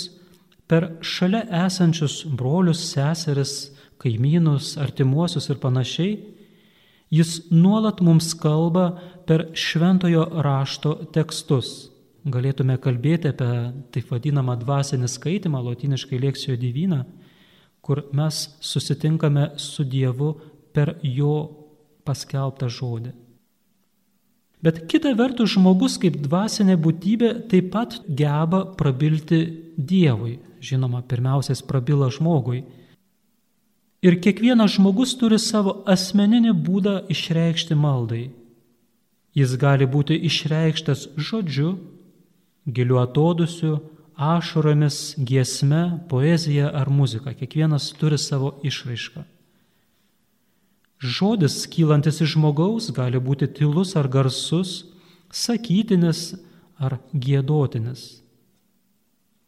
per 0.67 0.97
šalia 1.07 1.45
esančius 1.69 2.25
brolius, 2.27 2.83
seseris, 2.91 3.55
kaimynus, 4.03 4.75
artimuosius 4.81 5.53
ir 5.55 5.63
panašiai. 5.63 6.19
Jis 7.15 7.45
nuolat 7.55 8.03
mums 8.03 8.35
kalba 8.35 8.97
per 9.29 9.53
šventojo 9.55 10.33
rašto 10.43 10.99
tekstus 11.15 11.94
galėtume 12.25 12.77
kalbėti 12.81 13.31
apie 13.33 13.51
taip 13.93 14.11
vadinamą 14.13 14.57
dvasinį 14.61 15.09
skaitimą, 15.11 15.61
lotiniškai 15.65 16.21
lėksijo 16.23 16.57
divyną, 16.61 17.03
kur 17.85 18.07
mes 18.17 18.47
susitinkame 18.65 19.51
su 19.61 19.85
Dievu 19.85 20.33
per 20.73 20.97
jo 21.05 21.35
paskelbtą 22.05 22.71
žodį. 22.73 23.13
Bet 24.65 24.87
kita 24.89 25.13
vertus 25.13 25.53
žmogus 25.53 25.99
kaip 26.01 26.17
dvasinė 26.25 26.79
būtybė 26.81 27.31
taip 27.51 27.69
pat 27.75 27.99
geba 28.09 28.63
prabilti 28.79 29.43
Dievui. 29.77 30.39
Žinoma, 30.65 31.03
pirmiausias 31.05 31.61
prabila 31.61 32.09
žmogui. 32.09 32.63
Ir 34.05 34.17
kiekvienas 34.25 34.79
žmogus 34.79 35.13
turi 35.21 35.37
savo 35.41 35.83
asmeninį 35.89 36.55
būdą 36.65 36.95
išreikšti 37.13 37.77
maldai. 37.77 38.31
Jis 39.37 39.53
gali 39.61 39.85
būti 39.91 40.17
išreikštas 40.29 41.11
žodžiu, 41.19 41.75
giliu 42.67 42.99
atodusiu, 42.99 43.79
ašaromis, 44.17 45.15
giesme, 45.19 46.01
poezija 46.09 46.71
ar 46.75 46.91
muzika. 46.91 47.35
Kiekvienas 47.35 47.93
turi 47.99 48.19
savo 48.19 48.55
išraišką. 48.63 49.25
Žodis 51.05 51.67
kylantis 51.69 52.23
iš 52.23 52.37
žmogaus 52.37 52.89
gali 52.95 53.21
būti 53.21 53.51
tylus 53.53 53.93
ar 53.99 54.09
garsus, 54.09 54.85
sakytinis 55.35 56.35
ar 56.79 56.99
gėdotinis. 57.13 58.23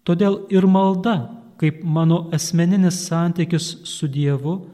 Todėl 0.04 0.42
ir 0.52 0.66
malda, 0.66 1.16
kaip 1.56 1.80
mano 1.82 2.26
asmeninis 2.35 2.99
santykis 3.06 3.70
su 3.88 4.11
Dievu, 4.11 4.66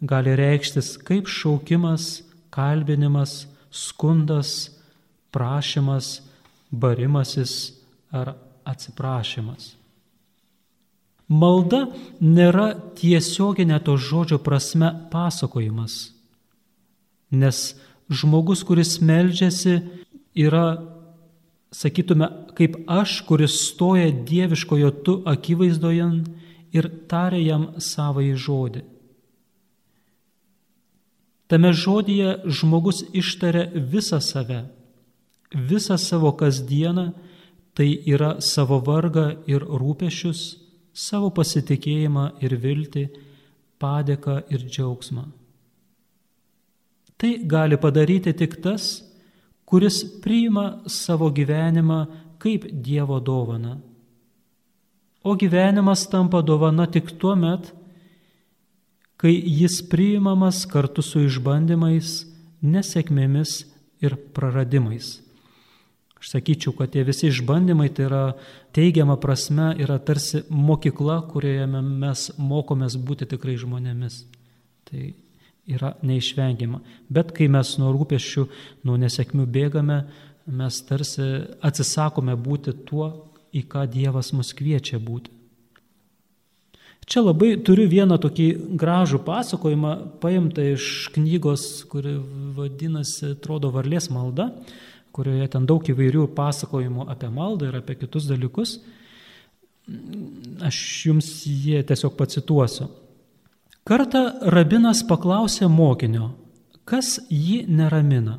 gali 0.00 0.36
reikštis 0.38 0.94
kaip 1.02 1.26
šaukimas, 1.26 2.22
kalbinimas, 2.54 3.48
skundas, 3.72 4.70
prašymas, 5.34 6.20
barimasis 6.70 7.77
ar 8.12 8.34
atsiprašymas. 8.68 9.74
Malda 11.28 11.82
nėra 12.24 12.70
tiesioginė 12.96 13.82
to 13.84 13.98
žodžio 14.00 14.38
prasme 14.40 14.88
pasakojimas, 15.12 16.14
nes 17.28 17.58
žmogus, 18.08 18.64
kuris 18.64 18.96
meldžiasi, 19.04 19.82
yra, 20.32 20.80
sakytume, 21.74 22.30
kaip 22.56 22.78
aš, 22.88 23.20
kuris 23.28 23.58
stoja 23.68 24.08
dieviškojo 24.08 24.90
tu 25.04 25.18
akivaizdoje 25.28 26.08
ir 26.72 26.88
taria 27.10 27.44
jam 27.44 27.68
savai 27.76 28.32
žodį. 28.32 28.86
Tame 31.48 31.72
žodyje 31.72 32.34
žmogus 32.52 33.02
ištaria 33.16 33.68
visą 33.72 34.20
save, 34.20 34.66
visą 35.52 35.96
savo 36.00 36.32
kasdieną, 36.36 37.12
tai 37.78 37.92
yra 38.10 38.40
savo 38.42 38.80
vargą 38.82 39.28
ir 39.46 39.62
rūpešius, 39.62 40.40
savo 40.90 41.28
pasitikėjimą 41.30 42.24
ir 42.42 42.56
viltį, 42.58 43.04
padėką 43.78 44.40
ir 44.50 44.64
džiaugsmą. 44.66 45.22
Tai 47.18 47.30
gali 47.46 47.78
padaryti 47.78 48.34
tik 48.34 48.56
tas, 48.64 48.88
kuris 49.62 50.00
priima 50.24 50.80
savo 50.90 51.30
gyvenimą 51.30 52.00
kaip 52.42 52.66
Dievo 52.66 53.20
dovana. 53.22 53.76
O 55.22 55.36
gyvenimas 55.38 56.02
tampa 56.10 56.42
dovana 56.42 56.86
tik 56.90 57.14
tuo 57.20 57.36
met, 57.38 57.70
kai 59.18 59.34
jis 59.38 59.84
priimamas 59.86 60.64
kartu 60.66 61.02
su 61.02 61.22
išbandymais, 61.26 62.24
nesėkmėmis 62.62 63.54
ir 64.02 64.18
praradimais. 64.34 65.27
Aš 66.18 66.32
sakyčiau, 66.34 66.74
kad 66.74 66.90
tie 66.94 67.04
visi 67.06 67.28
išbandymai 67.30 67.88
tai 67.94 68.08
yra 68.08 68.22
teigiama 68.74 69.16
prasme, 69.22 69.70
yra 69.78 70.00
tarsi 70.02 70.42
mokykla, 70.50 71.20
kurioje 71.30 71.68
mes 71.70 72.24
mokomės 72.38 72.98
būti 72.98 73.28
tikrai 73.30 73.54
žmonėmis. 73.60 74.24
Tai 74.88 75.04
yra 75.68 75.92
neišvengiama. 76.02 76.80
Bet 77.12 77.30
kai 77.36 77.46
mes 77.52 77.76
nuo 77.78 77.92
rūpeščių, 77.94 78.46
nuo 78.88 78.98
nesėkmių 78.98 79.46
bėgame, 79.46 80.02
mes 80.48 80.82
tarsi 80.88 81.26
atsisakome 81.64 82.34
būti 82.40 82.74
tuo, 82.88 83.10
į 83.54 83.64
ką 83.68 83.86
Dievas 83.88 84.32
mus 84.36 84.52
kviečia 84.56 84.98
būti. 85.00 85.32
Čia 87.08 87.22
labai 87.24 87.54
turiu 87.64 87.86
vieną 87.88 88.18
tokį 88.20 88.46
gražų 88.76 89.22
pasakojimą, 89.24 89.92
paimtą 90.20 90.66
iš 90.74 91.08
knygos, 91.14 91.62
kuri 91.88 92.18
vadinasi, 92.56 93.30
atrodo, 93.32 93.70
Varlės 93.72 94.10
malda, 94.12 94.50
kurioje 95.18 95.48
ten 95.50 95.66
daug 95.66 95.82
įvairių 95.82 96.28
pasakojimų 96.38 97.08
apie 97.10 97.28
maldą 97.34 97.72
ir 97.72 97.80
apie 97.80 97.98
kitus 97.98 98.28
dalykus. 98.30 98.78
Aš 100.62 100.78
jums 101.08 101.28
jie 101.48 101.80
tiesiog 101.82 102.14
pacituosiu. 102.18 102.86
Kartą 103.88 104.22
rabinas 104.52 105.00
paklausė 105.08 105.66
mokinio, 105.72 106.34
kas 106.86 107.16
jį 107.32 107.62
neramina. 107.72 108.36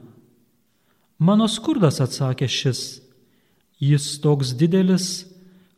Mano 1.19 1.49
skurdas 1.51 1.97
atsakė 1.99 2.47
šis, 2.47 3.01
jis 3.81 4.05
toks 4.23 4.53
didelis, 4.55 5.25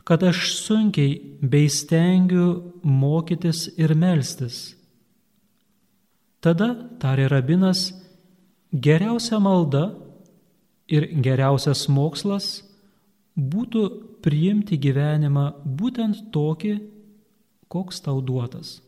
kad 0.05 0.21
aš 0.27 0.43
sunkiai 0.59 1.15
bei 1.41 1.71
stengiu 1.71 2.73
mokytis 2.83 3.69
ir 3.79 3.95
melstis. 3.95 4.75
Tada, 6.43 6.73
tarė 7.01 7.29
rabinas, 7.31 7.91
geriausia 8.73 9.39
malda 9.39 9.87
ir 10.91 11.07
geriausias 11.23 11.87
mokslas 11.89 12.61
būtų 13.35 13.83
priimti 14.21 14.77
gyvenimą 14.77 15.45
būtent 15.65 16.27
tokį, 16.35 16.73
koks 17.71 18.03
tau 18.03 18.19
duotas. 18.21 18.79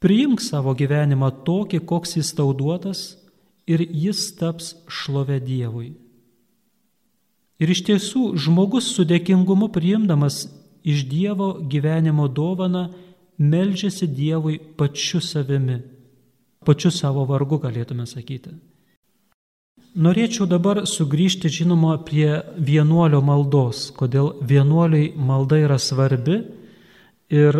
Priimk 0.00 0.40
savo 0.40 0.72
gyvenimą 0.78 1.32
tokį, 1.44 1.82
koks 1.84 2.16
jis 2.16 2.30
tau 2.38 2.54
duotas 2.56 3.18
ir 3.68 3.82
jis 3.82 4.30
taps 4.38 4.72
šlove 4.88 5.40
Dievui. 5.44 5.90
Ir 7.60 7.68
iš 7.74 7.82
tiesų 7.84 8.22
žmogus 8.40 8.88
su 8.94 9.04
dėkingumu 9.04 9.68
priimdamas 9.74 10.46
iš 10.86 11.04
Dievo 11.10 11.52
gyvenimo 11.60 12.30
dovaną 12.32 12.86
melžiasi 13.36 14.08
Dievui 14.08 14.56
pačiu 14.78 15.20
savimi, 15.20 15.76
pačiu 16.64 16.88
savo 16.94 17.26
vargu 17.28 17.60
galėtume 17.60 18.06
sakyti. 18.08 18.54
Norėčiau 19.98 20.46
dabar 20.46 20.84
sugrįžti, 20.86 21.50
žinoma, 21.50 21.96
prie 22.06 22.44
vienuolio 22.62 23.18
maldos, 23.26 23.88
kodėl 23.96 24.36
vienuoliai 24.46 25.10
malda 25.18 25.58
yra 25.64 25.78
svarbi 25.82 26.44
ir 27.30 27.58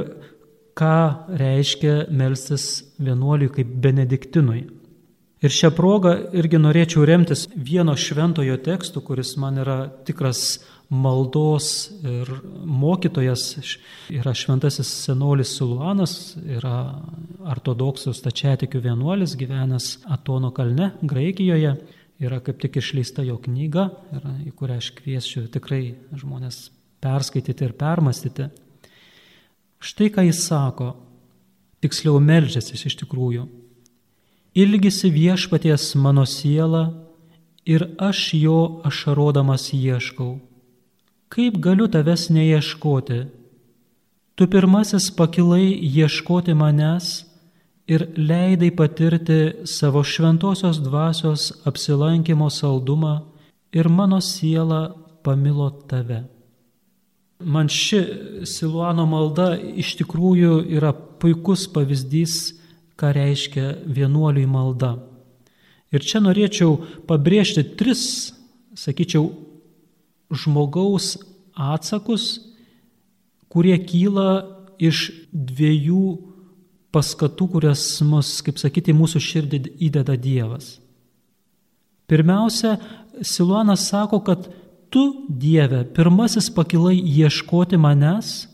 ką 0.79 0.99
reiškia 1.41 2.07
melstis 2.15 2.85
vienuoliui 3.03 3.51
kaip 3.57 3.73
benediktinui. 3.83 4.63
Ir 5.41 5.55
šią 5.57 5.73
progą 5.75 6.13
irgi 6.37 6.61
norėčiau 6.61 7.03
remtis 7.09 7.47
vieno 7.57 7.97
šventojo 7.99 8.61
teksto, 8.63 9.01
kuris 9.03 9.35
man 9.41 9.59
yra 9.59 9.81
tikras 10.07 10.61
maldos 10.91 11.91
ir 12.05 12.31
mokytojas. 12.63 13.57
Yra 14.13 14.35
šventasis 14.37 14.91
senolis 15.07 15.55
Suluanas, 15.57 16.37
yra 16.45 17.01
ortodoksų 17.43 18.13
stačiatikių 18.15 18.83
vienuolis, 18.85 19.35
gyvenęs 19.41 19.97
Atono 20.07 20.53
kalne, 20.55 20.93
Graikijoje. 21.03 21.79
Yra 22.21 22.41
kaip 22.45 22.59
tik 22.61 22.77
išleista 22.77 23.25
jo 23.25 23.39
knyga, 23.41 23.87
yra, 24.13 24.35
į 24.45 24.53
kurią 24.53 24.77
aš 24.81 24.91
kviesiu 24.99 25.47
tikrai 25.49 25.95
žmonės 26.13 26.69
perskaityti 27.01 27.65
ir 27.65 27.73
permastyti. 27.81 28.51
Štai 29.81 30.11
ką 30.13 30.27
jis 30.27 30.43
sako, 30.45 30.93
tiksliau 31.81 32.21
melžiasi 32.21 32.77
iš 32.77 32.99
tikrųjų. 33.01 33.47
Ilgisi 34.53 35.09
viešpaties 35.15 35.95
mano 35.97 36.27
siela 36.29 36.91
ir 37.65 37.87
aš 37.97 38.35
jo 38.37 38.83
ašarodamas 38.85 39.71
ieškau. 39.73 40.41
Kaip 41.31 41.57
galiu 41.63 41.87
tavęs 41.89 42.29
neieškoti? 42.35 43.21
Tu 44.35 44.47
pirmasis 44.51 45.09
pakilai 45.15 45.73
ieškoti 45.73 46.53
manęs 46.59 47.30
ir 47.91 48.07
leidai 48.17 48.71
patirti 48.71 49.67
savo 49.67 50.05
šventosios 50.07 50.79
dvasios 50.83 51.51
apsilankimo 51.67 52.51
saldumą 52.51 53.15
ir 53.73 53.89
mano 53.89 54.21
siela 54.21 54.95
pamilo 55.23 55.71
tave. 55.91 56.25
Man 57.41 57.69
ši 57.69 58.01
Siluano 58.45 59.07
malda 59.09 59.55
iš 59.57 59.97
tikrųjų 60.01 60.55
yra 60.77 60.93
puikus 60.93 61.67
pavyzdys 61.73 62.61
ką 63.01 63.15
reiškia 63.17 63.81
vienuoliui 63.89 64.47
malda. 64.47 64.99
Ir 65.91 66.05
čia 66.05 66.21
norėčiau 66.23 66.77
pabrėžti 67.09 67.65
tris, 67.81 68.03
sakyčiau, 68.77 69.33
žmogaus 70.31 71.17
atsakus, 71.57 72.27
kurie 73.51 73.75
kyla 73.83 74.29
iš 74.79 75.09
dviejų 75.33 76.05
paskatų, 76.95 77.49
kurias 77.55 77.83
mus, 78.07 78.39
kaip 78.45 78.61
sakyti, 78.61 78.95
mūsų 78.97 79.23
širdį 79.23 79.61
įdeda 79.89 80.17
Dievas. 80.21 80.79
Pirmiausia, 82.11 82.77
Siluanas 83.23 83.85
sako, 83.91 84.23
kad 84.27 84.49
tu, 84.91 85.27
Dieve, 85.29 85.85
pirmasis 85.95 86.51
pakilai 86.55 86.97
ieškoti 86.99 87.79
manęs 87.79 88.51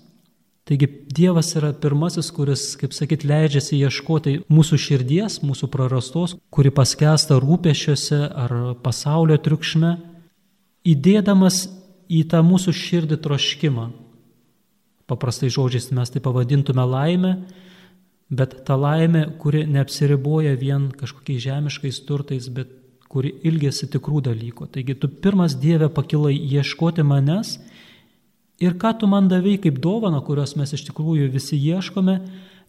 Taigi 0.67 0.89
Dievas 1.15 1.53
yra 1.55 1.69
pirmasis, 1.79 2.33
kuris, 2.35 2.63
kaip 2.75 2.91
sakyt, 2.91 3.23
leidžiasi 3.23 3.77
ieškoti 3.87 4.33
mūsų 4.51 4.79
širdies, 4.83 5.39
mūsų 5.47 5.69
prarastos, 5.71 6.35
kuri 6.51 6.73
paskesta 6.75 7.37
rūpešiuose 7.39 8.19
ar 8.27 8.55
pasaulio 8.83 9.37
triukšme, 9.39 9.93
įdėdamas 10.91 11.61
į 12.11 12.25
tą 12.33 12.43
mūsų 12.43 12.75
širdį 12.75 13.21
troškimą. 13.23 13.87
Paprastai 15.07 15.53
žodžiais 15.55 15.93
mes 15.95 16.11
tai 16.11 16.25
pavadintume 16.25 16.83
laimę, 16.83 17.37
bet 18.31 18.59
ta 18.67 18.77
laimė, 18.81 19.27
kuri 19.39 19.65
neapsiriboja 19.71 20.57
vien 20.59 20.91
kažkokiais 20.97 21.45
žemiškais 21.45 22.03
turtais, 22.09 22.49
bet 22.49 22.73
kuri 23.09 23.33
ilgėsi 23.47 23.87
tikrų 23.93 24.25
dalykų. 24.27 24.67
Taigi 24.75 24.97
tu 24.99 25.09
pirmas 25.09 25.55
Dieve 25.59 25.89
pakilai 25.95 26.35
ieškoti 26.35 27.05
manęs 27.07 27.57
Ir 28.59 28.79
ką 28.81 28.95
tu 28.99 29.07
man 29.07 29.29
davai 29.29 29.59
kaip 29.61 29.81
dovana, 29.85 30.23
kurios 30.25 30.55
mes 30.57 30.73
iš 30.73 30.87
tikrųjų 30.89 31.29
visi 31.29 31.59
ieškome, 31.61 32.15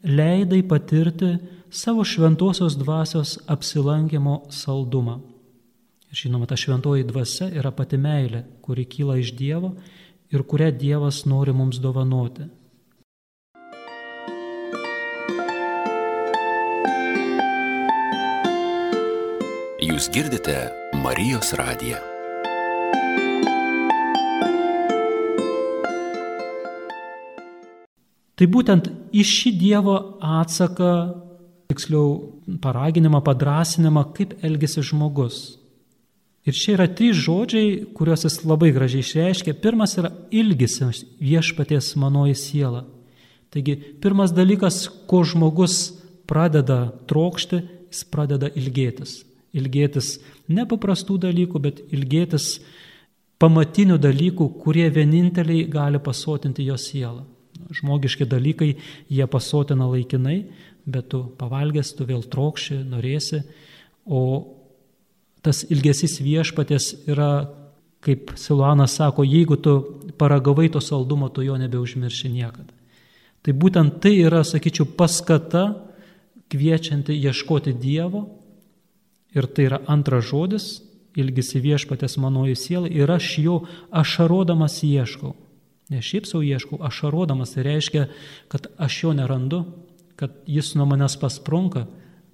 leidai 0.04 0.60
patirti 0.68 1.38
savo 1.72 2.04
šventosios 2.04 2.76
dvasios 2.76 3.38
apsilankimo 3.48 4.42
saldumą. 4.52 5.22
Ir 6.12 6.20
žinoma, 6.24 6.48
ta 6.48 6.60
šventoji 6.60 7.08
dvasia 7.08 7.48
yra 7.56 7.72
pati 7.72 8.00
meilė, 8.00 8.44
kuri 8.62 8.84
kyla 8.84 9.16
iš 9.22 9.32
Dievo 9.40 9.74
ir 10.32 10.44
kurią 10.44 10.74
Dievas 10.76 11.24
nori 11.26 11.56
mums 11.56 11.80
dovanoti. 11.80 12.50
Jūs 19.98 20.12
girdite 20.14 20.54
Marijos 21.02 21.56
radiją. 21.58 21.98
Tai 28.38 28.48
būtent 28.54 28.92
į 29.10 29.24
šį 29.26 29.52
Dievo 29.58 29.96
atsaką, 30.22 30.92
tiksliau 31.74 32.12
paraginimą, 32.62 33.24
padrasinimą, 33.26 34.04
kaip 34.14 34.36
elgesi 34.46 34.84
žmogus. 34.86 35.40
Ir 36.46 36.54
čia 36.54 36.76
yra 36.76 36.86
trys 36.86 37.18
žodžiai, 37.18 37.72
kuriuos 37.98 38.28
jis 38.28 38.38
labai 38.46 38.70
gražiai 38.76 39.02
išreiškia. 39.02 39.56
Pirmas 39.64 39.98
yra 39.98 40.12
ilgisis 40.30 41.08
viešpaties 41.18 41.96
manoji 41.98 42.38
siela. 42.38 42.84
Taigi, 43.50 43.74
pirmas 43.98 44.30
dalykas, 44.30 44.84
ko 45.10 45.24
žmogus 45.26 45.88
pradeda 46.30 46.84
trokšti, 47.10 47.64
jis 47.90 48.04
pradeda 48.14 48.54
ilgėtis. 48.54 49.24
Ilgėtis 49.56 50.18
ne 50.52 50.66
paprastų 50.68 51.18
dalykų, 51.28 51.62
bet 51.64 51.80
ilgėtis 51.94 52.58
pamatinių 53.42 53.98
dalykų, 54.02 54.50
kurie 54.64 54.88
vieninteliai 54.94 55.68
gali 55.72 56.02
pasotinti 56.04 56.66
jo 56.68 56.78
sielą. 56.80 57.24
Žmogiški 57.74 58.28
dalykai 58.30 58.74
jie 59.12 59.28
pasotina 59.30 59.88
laikinai, 59.90 60.38
bet 60.88 61.10
tu 61.12 61.24
pavalgęs, 61.40 61.94
tu 61.98 62.06
vėl 62.08 62.24
trokši, 62.24 62.80
norėsi, 62.88 63.42
o 64.06 64.22
tas 65.44 65.64
ilgesis 65.68 66.20
viešpatės 66.24 66.94
yra, 67.10 67.50
kaip 68.04 68.32
Siluanas 68.40 68.96
sako, 69.00 69.26
jeigu 69.28 69.58
tu 69.60 69.74
paragavai 70.20 70.70
to 70.72 70.82
saldumo, 70.84 71.30
tu 71.34 71.44
jo 71.44 71.58
nebeužmirši 71.60 72.32
niekada. 72.32 72.74
Tai 73.44 73.54
būtent 73.56 74.00
tai 74.04 74.16
yra, 74.22 74.44
sakyčiau, 74.48 74.88
paskata 74.98 75.70
kviečianti 76.52 77.16
ieškoti 77.16 77.74
Dievo 77.76 78.26
ir 79.36 79.48
tai 79.48 79.68
yra 79.70 79.82
antras 79.88 80.28
žodis, 80.30 80.68
ilgisi 81.18 81.60
viešpatės 81.64 82.18
manoji 82.22 82.56
siela 82.56 82.90
ir 82.90 83.10
aš 83.12 83.32
jo 83.42 83.60
ašarodamas 83.92 84.80
ieškau. 84.86 85.34
Ne 85.90 86.02
šiaip 86.04 86.28
savo 86.28 86.44
ieškau, 86.44 86.82
ašarodamas 86.84 87.56
tai 87.56 87.64
reiškia, 87.68 88.08
kad 88.52 88.68
aš 88.78 89.04
jo 89.04 89.14
nerandu, 89.16 89.64
kad 90.20 90.34
jis 90.50 90.74
nuo 90.76 90.88
manęs 90.90 91.16
pasprunka, 91.22 91.86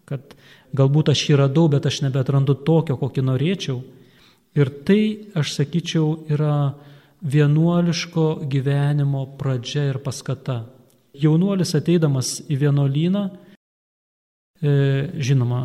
kad 0.09 0.33
galbūt 0.75 1.11
aš 1.13 1.27
jį 1.29 1.37
radau, 1.43 1.67
bet 1.69 1.85
aš 1.85 2.01
nebetrandu 2.07 2.55
tokio, 2.65 2.97
kokį 2.99 3.25
norėčiau. 3.29 3.83
Ir 4.57 4.69
tai, 4.85 5.29
aš 5.37 5.53
sakyčiau, 5.57 6.25
yra 6.33 6.73
vienuoliško 7.23 8.43
gyvenimo 8.49 9.25
pradžia 9.39 9.87
ir 9.91 10.01
paskata. 10.03 10.63
Jaunuolis 11.13 11.75
ateidamas 11.77 12.39
į 12.49 12.57
vienuolyną, 12.65 13.23
žinoma, 14.63 15.61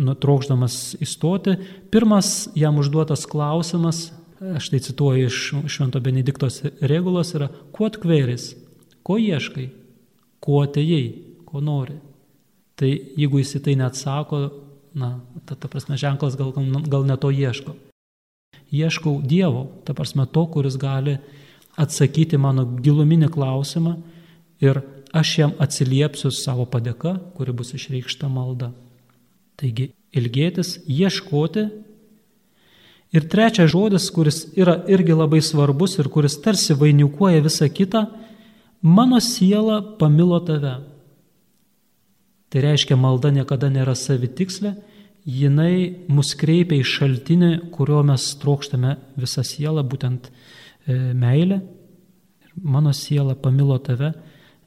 nutraukdamas 0.00 0.96
įstoti, 1.02 1.54
pirmas 1.94 2.48
jam 2.58 2.80
užduotas 2.82 3.28
klausimas, 3.30 4.08
aš 4.56 4.72
tai 4.72 4.80
cituoju 4.82 5.28
iš 5.28 5.38
Švento 5.70 6.00
Benediktos 6.02 6.62
regulos, 6.82 7.30
yra, 7.38 7.48
kuo 7.72 7.86
atkvėris, 7.86 8.50
ko 9.06 9.20
ieškai, 9.22 9.68
kuo 10.42 10.64
atėjai, 10.66 11.06
ko 11.46 11.62
nori. 11.62 12.00
Tai 12.74 12.90
jeigu 12.90 13.38
jis 13.38 13.54
į 13.60 13.62
tai 13.68 13.76
neatsako, 13.78 14.40
na, 14.98 15.14
ta, 15.46 15.54
ta 15.54 15.70
prasme, 15.70 15.98
ženklas 16.00 16.34
gal, 16.38 16.50
gal 16.90 17.06
ne 17.06 17.16
to 17.20 17.30
ieško. 17.30 17.76
Ieškau 18.74 19.20
Dievo, 19.22 19.68
ta 19.86 19.94
prasme, 19.94 20.26
to, 20.26 20.46
kuris 20.50 20.78
gali 20.80 21.20
atsakyti 21.78 22.38
mano 22.38 22.66
giluminį 22.82 23.30
klausimą 23.34 23.94
ir 24.62 24.82
aš 25.14 25.38
jam 25.38 25.52
atsiliepsiu 25.62 26.32
savo 26.34 26.66
padėka, 26.66 27.14
kuri 27.36 27.54
bus 27.54 27.70
išreikšta 27.76 28.28
malda. 28.28 28.72
Taigi, 29.60 29.92
ilgėtis, 30.14 30.80
ieškoti. 30.90 31.68
Ir 33.14 33.28
trečias 33.30 33.70
žodis, 33.70 34.08
kuris 34.10 34.40
yra 34.58 34.80
irgi 34.90 35.14
labai 35.14 35.38
svarbus 35.44 36.00
ir 36.02 36.10
kuris 36.10 36.34
tarsi 36.42 36.74
vainikuoja 36.74 37.44
visą 37.44 37.68
kitą, 37.70 38.08
mano 38.82 39.20
siela 39.22 39.78
pamilo 40.00 40.40
tave. 40.42 40.74
Tai 42.50 42.62
reiškia, 42.62 42.98
malda 42.98 43.30
niekada 43.34 43.70
nėra 43.70 43.94
savitikslė, 43.98 44.74
jinai 45.24 46.06
mus 46.10 46.34
kreipia 46.38 46.80
į 46.82 46.90
šaltinį, 46.90 47.52
kurio 47.74 48.02
mes 48.06 48.26
trokštame 48.42 48.96
visą 49.18 49.46
sielą, 49.46 49.86
būtent 49.86 50.28
e, 50.28 51.14
meilę. 51.14 51.62
Mano 52.62 52.92
siela 52.94 53.34
pamilo 53.34 53.78
tave, 53.82 54.12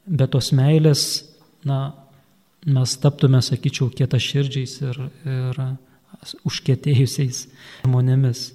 bet 0.08 0.32
tos 0.34 0.52
meilės, 0.56 1.02
na, 1.68 1.92
mes 2.66 2.94
taptume, 3.00 3.40
sakyčiau, 3.44 3.90
kieta 3.94 4.20
širdžiais 4.20 4.78
ir, 4.82 5.02
ir 5.28 5.60
užkėtėjusiais 6.48 7.44
žmonėmis. 7.84 8.48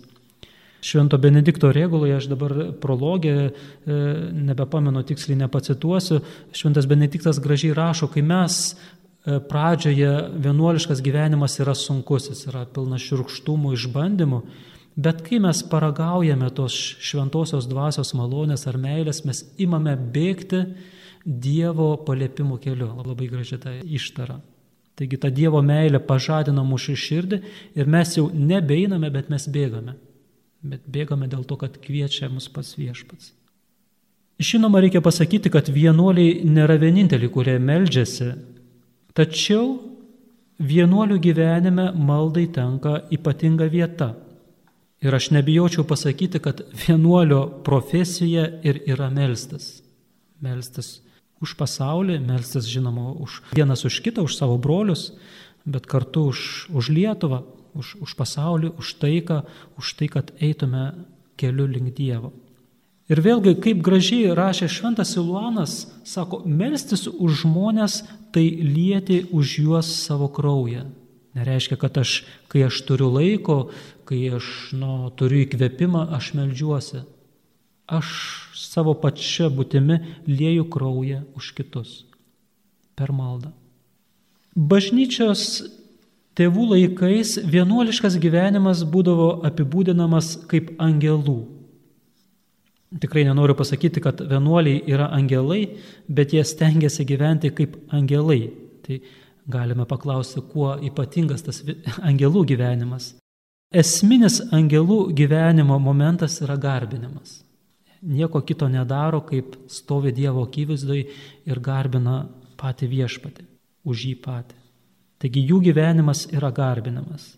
Švento 0.84 1.16
Benedikto 1.16 1.70
reguloje, 1.72 2.18
aš 2.18 2.26
dabar 2.28 2.52
prologę, 2.84 3.36
e, 3.48 4.00
nebepamenu 4.36 5.06
tiksliai, 5.08 5.40
nepacituosiu, 5.46 6.20
Šventas 6.52 6.90
Benediktas 6.92 7.40
gražiai 7.40 7.72
rašo, 7.78 8.10
kai 8.12 8.26
mes 8.26 8.74
E, 9.24 9.40
pradžioje 9.40 10.12
vienuoliškas 10.36 11.00
gyvenimas 11.02 11.56
yra 11.64 11.72
sunkus, 11.80 12.28
jis 12.28 12.44
yra 12.50 12.66
pilnas 12.68 13.06
širkštumų, 13.08 13.72
išbandymų, 13.78 14.40
bet 15.00 15.22
kai 15.24 15.40
mes 15.44 15.62
paragaujame 15.72 16.50
tos 16.52 16.76
šventosios 17.00 17.70
dvasios 17.72 18.12
malonės 18.20 18.68
ar 18.68 18.76
meilės, 18.84 19.24
mes 19.24 19.46
imame 19.64 19.96
bėgti 19.96 20.66
Dievo 21.24 21.94
paliepimų 22.06 22.60
keliu. 22.64 22.90
Labai 23.04 23.30
graži 23.32 23.60
ta 23.62 23.76
ištara. 23.80 24.40
Taigi 25.00 25.18
ta 25.18 25.32
Dievo 25.34 25.62
meilė 25.66 26.02
pažadina 26.04 26.66
mūsų 26.68 26.96
širdį 27.00 27.40
ir 27.80 27.90
mes 27.90 28.18
jau 28.18 28.28
nebeiname, 28.34 29.10
bet 29.14 29.32
mes 29.34 29.48
bėgame. 29.50 29.96
Bet 30.64 30.84
bėgame 30.88 31.28
dėl 31.32 31.48
to, 31.48 31.58
kad 31.60 31.80
kviečia 31.82 32.30
mus 32.32 32.48
pats 32.52 32.76
viešpats. 32.78 33.34
Žinoma, 34.44 34.82
reikia 34.84 35.02
pasakyti, 35.04 35.52
kad 35.54 35.70
vienuoliai 35.72 36.42
nėra 36.50 36.76
vieninteliai, 36.82 37.32
kurie 37.32 37.56
meldžiasi 37.62 38.32
Tačiau 39.14 39.78
vienuolių 40.58 41.20
gyvenime 41.22 41.92
maldai 41.94 42.48
tenka 42.54 42.98
ypatinga 43.14 43.68
vieta. 43.70 44.14
Ir 45.04 45.14
aš 45.14 45.30
nebijočiau 45.36 45.86
pasakyti, 45.86 46.42
kad 46.42 46.64
vienuolio 46.74 47.44
profesija 47.66 48.48
ir 48.66 48.82
yra 48.90 49.12
melstis. 49.14 49.84
Melstis 50.42 50.96
už 51.44 51.56
pasaulį, 51.60 52.18
melstis 52.24 52.70
žinoma 52.72 53.12
už 53.20 53.42
vienas 53.54 53.84
už 53.84 54.00
kitą, 54.06 54.24
už 54.24 54.38
savo 54.40 54.56
brolius, 54.58 55.12
bet 55.66 55.88
kartu 55.88 56.30
už, 56.32 56.72
už 56.72 56.90
Lietuvą, 56.96 57.44
už, 57.76 57.98
už 58.00 58.16
pasaulį, 58.16 58.74
už 58.80 58.96
taiką, 59.02 59.44
už 59.80 59.94
tai, 60.00 60.08
kad 60.08 60.32
eitume 60.40 60.94
keliu 61.40 61.68
link 61.68 61.94
Dievo. 61.98 62.34
Ir 63.12 63.20
vėlgi, 63.20 63.58
kaip 63.60 63.82
gražiai 63.84 64.32
rašė 64.32 64.70
Šventas 64.72 65.12
Iluanas, 65.20 65.90
sako, 66.08 66.40
melstis 66.48 67.04
už 67.12 67.44
žmonės 67.44 68.04
tai 68.34 68.46
lieti 68.64 69.26
už 69.36 69.58
juos 69.60 69.90
savo 70.06 70.30
kraują. 70.32 70.88
Nereiškia, 71.36 71.76
kad 71.82 71.98
aš, 72.00 72.22
kai 72.48 72.64
aš 72.70 72.80
turiu 72.88 73.10
laiko, 73.12 73.74
kai 74.08 74.22
aš 74.38 74.72
nu, 74.78 75.10
turiu 75.18 75.44
įkvėpimą, 75.44 76.06
aš 76.16 76.32
melžiuosi. 76.38 77.04
Aš 77.88 78.10
savo 78.56 78.94
pačia 78.96 79.50
būtimi 79.52 80.00
lieju 80.28 80.68
kraują 80.72 81.24
už 81.36 81.52
kitus. 81.58 82.04
Per 82.96 83.12
maldą. 83.12 83.52
Bažnyčios 84.56 85.64
tėvų 86.38 86.70
laikais 86.76 87.40
vienuoliškas 87.44 88.20
gyvenimas 88.22 88.86
būdavo 88.86 89.42
apibūdinamas 89.50 90.36
kaip 90.50 90.76
angelų 90.82 91.42
Tikrai 93.00 93.24
nenoriu 93.26 93.56
pasakyti, 93.58 94.02
kad 94.02 94.22
vienuoliai 94.22 94.84
yra 94.86 95.08
angelai, 95.18 95.66
bet 96.08 96.34
jie 96.34 96.44
stengiasi 96.46 97.06
gyventi 97.10 97.50
kaip 97.50 97.78
angelai. 97.90 98.52
Tai 98.86 99.00
galime 99.50 99.86
paklausti, 99.90 100.44
kuo 100.52 100.76
ypatingas 100.78 101.42
tas 101.46 101.64
angelų 102.10 102.46
gyvenimas. 102.54 103.16
Esminis 103.74 104.38
angelų 104.54 105.08
gyvenimo 105.18 105.80
momentas 105.82 106.38
yra 106.46 106.58
garbinimas. 106.62 107.42
Nieko 108.04 108.42
kito 108.44 108.68
nedaro, 108.68 109.22
kaip 109.24 109.56
stovi 109.72 110.12
Dievo 110.12 110.44
akivaizdoj 110.44 111.04
ir 111.48 111.60
garbina 111.64 112.24
patį 112.60 112.90
viešpatį, 112.92 113.46
už 113.88 114.06
jį 114.10 114.16
patį. 114.24 114.60
Taigi 115.24 115.44
jų 115.48 115.62
gyvenimas 115.70 116.26
yra 116.36 116.50
garbinamas. 116.52 117.30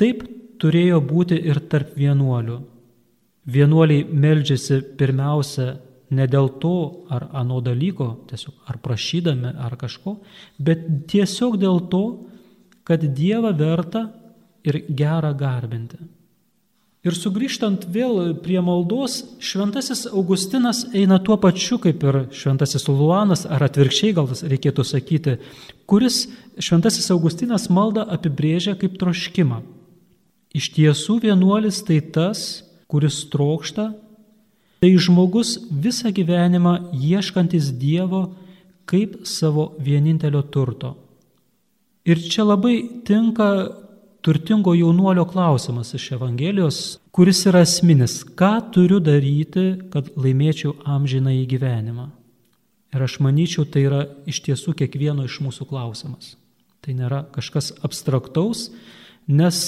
Taip 0.00 0.22
turėjo 0.60 1.00
būti 1.04 1.36
ir 1.36 1.60
tarp 1.68 1.92
vienuolių. 1.98 2.60
Vienuoliai 3.44 4.06
meldžiasi 4.08 4.80
pirmiausia 4.96 5.74
ne 6.16 6.26
dėl 6.30 6.48
to 6.62 6.76
ar 7.12 7.28
ano 7.36 7.60
dalyko, 7.64 8.08
tiesiog 8.30 8.70
ar 8.70 8.78
prašydami 8.80 9.52
ar 9.60 9.76
kažko, 9.80 10.16
bet 10.58 10.86
tiesiog 11.10 11.58
dėl 11.60 11.82
to, 11.92 12.04
kad 12.84 13.04
Dievą 13.16 13.52
verta 13.56 14.06
ir 14.64 14.80
gerą 14.88 15.32
garbinti. 15.36 15.98
Ir 17.04 17.12
sugrįžtant 17.12 17.82
vėl 17.92 18.32
prie 18.40 18.62
maldos, 18.64 19.18
šventasis 19.44 20.06
Augustinas 20.08 20.86
eina 20.96 21.18
tuo 21.20 21.36
pačiu 21.36 21.76
kaip 21.76 22.00
ir 22.00 22.20
šventasis 22.32 22.88
Luanas, 22.88 23.44
ar 23.44 23.66
atvirkščiai 23.66 24.14
gal 24.16 24.30
tas 24.30 24.40
reikėtų 24.48 24.86
sakyti, 24.88 25.34
kuris 25.84 26.22
šventasis 26.56 27.10
Augustinas 27.12 27.68
maldą 27.68 28.06
apibrėžia 28.16 28.72
kaip 28.80 28.96
troškimą. 29.02 29.60
Iš 30.56 30.70
tiesų 30.78 31.18
vienuolis 31.26 31.82
tai 31.84 32.00
tas, 32.00 32.64
kuris 32.88 33.20
trokšta, 33.28 33.90
tai 34.80 34.92
žmogus 34.96 35.58
visą 35.68 36.08
gyvenimą 36.08 36.94
ieškantis 36.96 37.68
Dievo 37.76 38.30
kaip 38.88 39.26
savo 39.28 39.74
vienintelio 39.76 40.40
turto. 40.48 40.94
Ir 42.08 42.16
čia 42.20 42.48
labai 42.48 42.78
tinka 43.04 43.83
turtingo 44.24 44.72
jaunuolio 44.74 45.24
klausimas 45.28 45.94
iš 45.94 46.12
Evangelijos, 46.16 46.98
kuris 47.12 47.42
yra 47.46 47.60
asmenis. 47.66 48.22
Ką 48.24 48.54
turiu 48.72 48.96
daryti, 49.04 49.66
kad 49.92 50.08
laimėčiau 50.16 50.72
amžiną 50.88 51.34
į 51.42 51.44
gyvenimą? 51.50 52.08
Ir 52.94 53.04
aš 53.04 53.18
manyčiau, 53.20 53.66
tai 53.68 53.84
yra 53.84 54.00
iš 54.30 54.40
tiesų 54.46 54.72
kiekvieno 54.80 55.26
iš 55.28 55.42
mūsų 55.44 55.68
klausimas. 55.68 56.38
Tai 56.80 56.96
nėra 56.96 57.20
kažkas 57.34 57.74
abstraktaus, 57.84 58.70
nes 59.28 59.62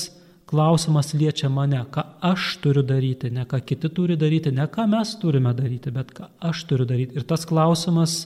klausimas 0.49 1.13
liečia 1.13 1.51
mane, 1.53 1.83
ką 1.93 2.07
aš 2.25 2.55
turiu 2.65 2.87
daryti, 2.87 3.29
ne 3.35 3.45
ką 3.45 3.61
kiti 3.61 3.93
turi 3.93 4.17
daryti, 4.17 4.55
ne 4.57 4.65
ką 4.73 4.89
mes 4.89 5.17
turime 5.21 5.53
daryti, 5.59 5.93
bet 5.93 6.17
ką 6.17 6.31
aš 6.41 6.65
turiu 6.71 6.89
daryti. 6.89 7.19
Ir 7.19 7.29
tas 7.29 7.45
klausimas 7.45 8.23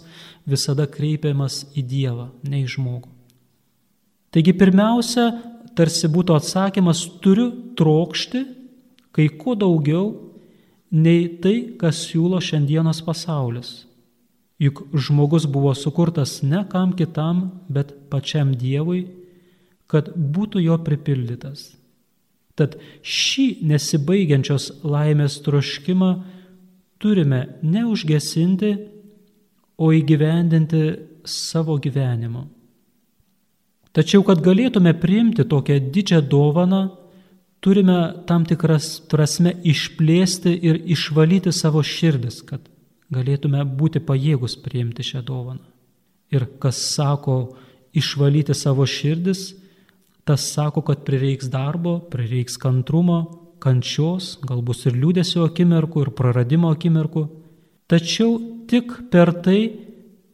visada 0.47 0.87
kreipiamas 0.87 1.64
į 1.75 1.87
Dievą, 1.90 2.31
ne 2.47 2.62
į 2.62 2.77
žmogų. 2.77 3.16
Taigi 4.31 4.53
pirmiausia, 4.55 5.33
tarsi 5.78 6.09
būtų 6.11 6.37
atsakymas, 6.38 7.04
turiu 7.22 7.50
trokšti 7.78 8.44
kai 9.14 9.28
ko 9.28 9.54
daugiau 9.59 10.11
nei 10.90 11.26
tai, 11.42 11.76
kas 11.78 12.04
siūlo 12.09 12.40
šiandienos 12.42 13.02
pasaulis. 13.06 13.85
Juk 14.61 14.83
žmogus 14.92 15.46
buvo 15.48 15.72
sukurtas 15.74 16.40
ne 16.42 16.62
kam 16.68 16.92
kitam, 16.96 17.48
bet 17.68 17.94
pačiam 18.12 18.52
Dievui, 18.52 19.06
kad 19.90 20.11
būtų 20.14 20.62
jo 20.66 20.76
pripildytas. 20.85 21.70
Tad 22.59 22.76
šį 23.00 23.62
nesibaigiančios 23.70 24.83
laimės 24.85 25.38
troškimą 25.46 26.11
turime 27.00 27.46
neužgesinti, 27.64 28.74
o 29.80 29.94
įgyvendinti 29.96 30.83
savo 31.24 31.78
gyvenimu. 31.80 32.42
Tačiau, 33.96 34.22
kad 34.22 34.42
galėtume 34.44 34.92
priimti 35.03 35.44
tokią 35.50 35.79
didžią 35.90 36.20
dovaną, 36.31 36.83
turime 37.61 37.98
tam 38.29 38.46
tikras 38.46 39.00
prasme 39.11 39.53
išplėsti 39.66 40.53
ir 40.68 40.79
išvalyti 40.94 41.53
savo 41.53 41.83
širdis, 41.83 42.40
kad 42.46 42.62
galėtume 43.11 43.64
būti 43.66 44.03
pajėgus 44.07 44.55
priimti 44.62 45.05
šią 45.07 45.24
dovaną. 45.26 45.66
Ir 46.31 46.46
kas 46.62 46.79
sako 46.94 47.57
išvalyti 47.96 48.55
savo 48.55 48.87
širdis, 48.87 49.57
tas 50.24 50.46
sako, 50.55 50.85
kad 50.87 51.03
prireiks 51.03 51.50
darbo, 51.50 51.98
prireiks 52.12 52.55
kantrumo, 52.62 53.20
kančios, 53.61 54.37
galbūt 54.46 54.87
ir 54.87 54.98
liūdėsio 55.03 55.42
akimirkų, 55.48 56.07
ir 56.07 56.14
praradimo 56.16 56.70
akimirkų. 56.70 57.26
Tačiau 57.90 58.38
tik 58.70 58.94
per 59.11 59.35
tai 59.42 59.89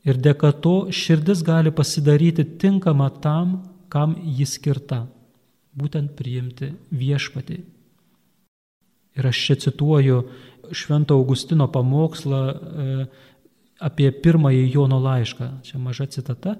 ir 0.07 0.19
dėka 0.23 0.53
to 0.63 0.77
širdis 0.95 1.43
gali 1.47 1.73
pasidaryti 1.75 2.47
tinkama 2.63 3.11
tam, 3.23 3.63
kam 3.91 4.17
jis 4.23 4.57
skirta- 4.59 5.07
būtent 5.79 6.15
priimti 6.17 6.73
viešpatį. 6.93 7.59
Ir 9.17 9.27
aš 9.27 9.47
čia 9.47 9.57
cituoju 9.57 10.29
Švento 10.73 11.15
Augustino 11.15 11.69
pamokslą 11.69 12.41
e, 12.51 13.07
apie 13.81 14.11
pirmąjį 14.11 14.73
Jono 14.73 14.99
laišką, 15.01 15.63
čia 15.63 15.79
maža 15.79 16.07
citata, 16.07 16.57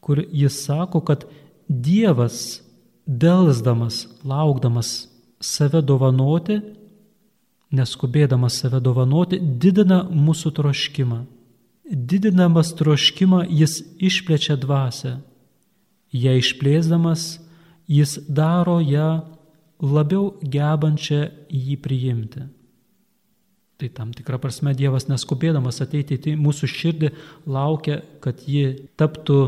kur 0.00 0.18
jis 0.18 0.64
sako, 0.64 1.00
kad 1.00 1.26
Dievas, 1.68 2.62
dėlsdamas, 3.06 4.06
laukdamas 4.24 5.08
save 5.40 5.82
dovanoti, 5.82 6.60
neskubėdamas 7.72 8.58
save 8.60 8.80
dovanoti, 8.80 9.38
didina 9.38 10.02
mūsų 10.10 10.52
troškimą. 10.58 11.22
Didinamas 11.92 12.72
troškimą 12.72 13.42
jis 13.52 13.82
išplečia 14.00 14.56
dvasę. 14.56 15.18
Ją 16.12 16.32
išplėsdamas, 16.40 17.36
jis 17.88 18.16
daro 18.28 18.78
ją 18.80 19.08
labiau 19.82 20.32
gebančią 20.40 21.26
jį 21.52 21.76
priimti. 21.84 22.46
Tai 23.76 23.88
tam 23.92 24.12
tikrą 24.16 24.38
prasme 24.40 24.72
Dievas 24.78 25.08
neskubėdamas 25.10 25.82
ateiti 25.84 26.16
į 26.32 26.36
mūsų 26.40 26.68
širdį 26.70 27.12
laukia, 27.50 28.00
kad 28.24 28.40
ji 28.46 28.88
taptų 28.96 29.40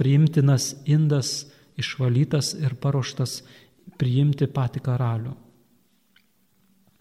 priimtinas 0.00 0.72
indas, 0.88 1.44
išvalytas 1.78 2.54
ir 2.56 2.74
paruoštas 2.80 3.42
priimti 4.00 4.48
patį 4.48 4.82
karalių. 4.86 5.34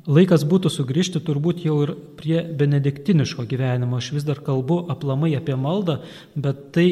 Laikas 0.05 0.43
būtų 0.45 0.69
sugrįžti 0.69 1.19
turbūt 1.25 1.63
jau 1.65 1.79
ir 1.81 1.95
prie 2.19 2.43
benediktiniško 2.45 3.47
gyvenimo. 3.49 3.97
Aš 3.97 4.11
vis 4.13 4.25
dar 4.27 4.37
kalbu 4.45 4.83
aplamai 4.93 5.31
apie 5.33 5.55
maldą, 5.57 5.99
bet 6.37 6.67
tai 6.77 6.89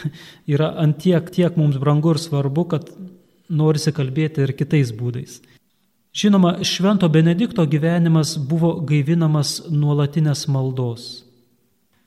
yra 0.54 0.72
antiek 0.82 1.30
tiek 1.30 1.54
mums 1.58 1.78
brangu 1.78 2.16
ir 2.16 2.22
svarbu, 2.22 2.64
kad 2.74 2.90
norisi 3.48 3.94
kalbėti 3.94 4.42
ir 4.42 4.54
kitais 4.58 4.90
būdais. 4.90 5.38
Žinoma, 6.16 6.64
Švento 6.64 7.08
Benedikto 7.12 7.66
gyvenimas 7.68 8.34
buvo 8.40 8.72
gaivinamas 8.88 9.60
nuolatinės 9.70 10.46
maldos. 10.48 11.26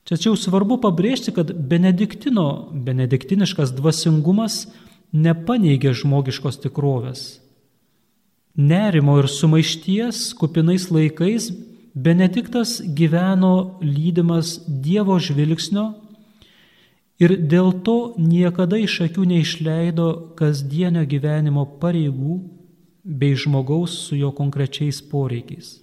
Tačiau 0.09 0.33
svarbu 0.33 0.79
pabrėžti, 0.81 1.31
kad 1.35 1.51
Benediktino, 1.53 2.71
benediktiniškas 2.73 3.75
dvasingumas 3.77 4.63
nepaneigė 5.13 5.93
žmogiškos 5.93 6.57
tikrovės. 6.65 7.37
Nerimo 8.55 9.19
ir 9.19 9.27
sumaišties 9.29 10.33
kupinais 10.33 10.89
laikais 10.91 11.51
Benediktas 11.93 12.81
gyveno 12.81 13.79
lydimas 13.81 14.59
Dievo 14.67 15.17
žvilgsnio 15.19 15.85
ir 17.19 17.35
dėl 17.51 17.73
to 17.83 18.13
niekada 18.17 18.77
iš 18.79 18.99
akių 19.09 19.25
neišleido 19.33 20.07
kasdienio 20.39 21.03
gyvenimo 21.09 21.65
pareigų 21.81 22.39
bei 23.03 23.35
žmogaus 23.35 23.97
su 24.05 24.15
jo 24.19 24.31
konkrečiais 24.35 25.01
poreikiais. 25.01 25.79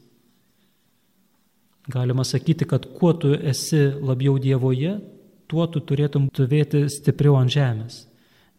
Galima 1.89 2.25
sakyti, 2.25 2.65
kad 2.65 2.87
kuo 2.99 3.13
tu 3.13 3.35
esi 3.35 3.83
labiau 4.03 4.39
Dievoje, 4.43 4.97
tuo 5.47 5.67
tu 5.71 5.81
turėtum 5.81 6.31
turėti 6.35 6.87
stipriau 6.91 7.37
ant 7.39 7.53
žemės. 7.53 8.07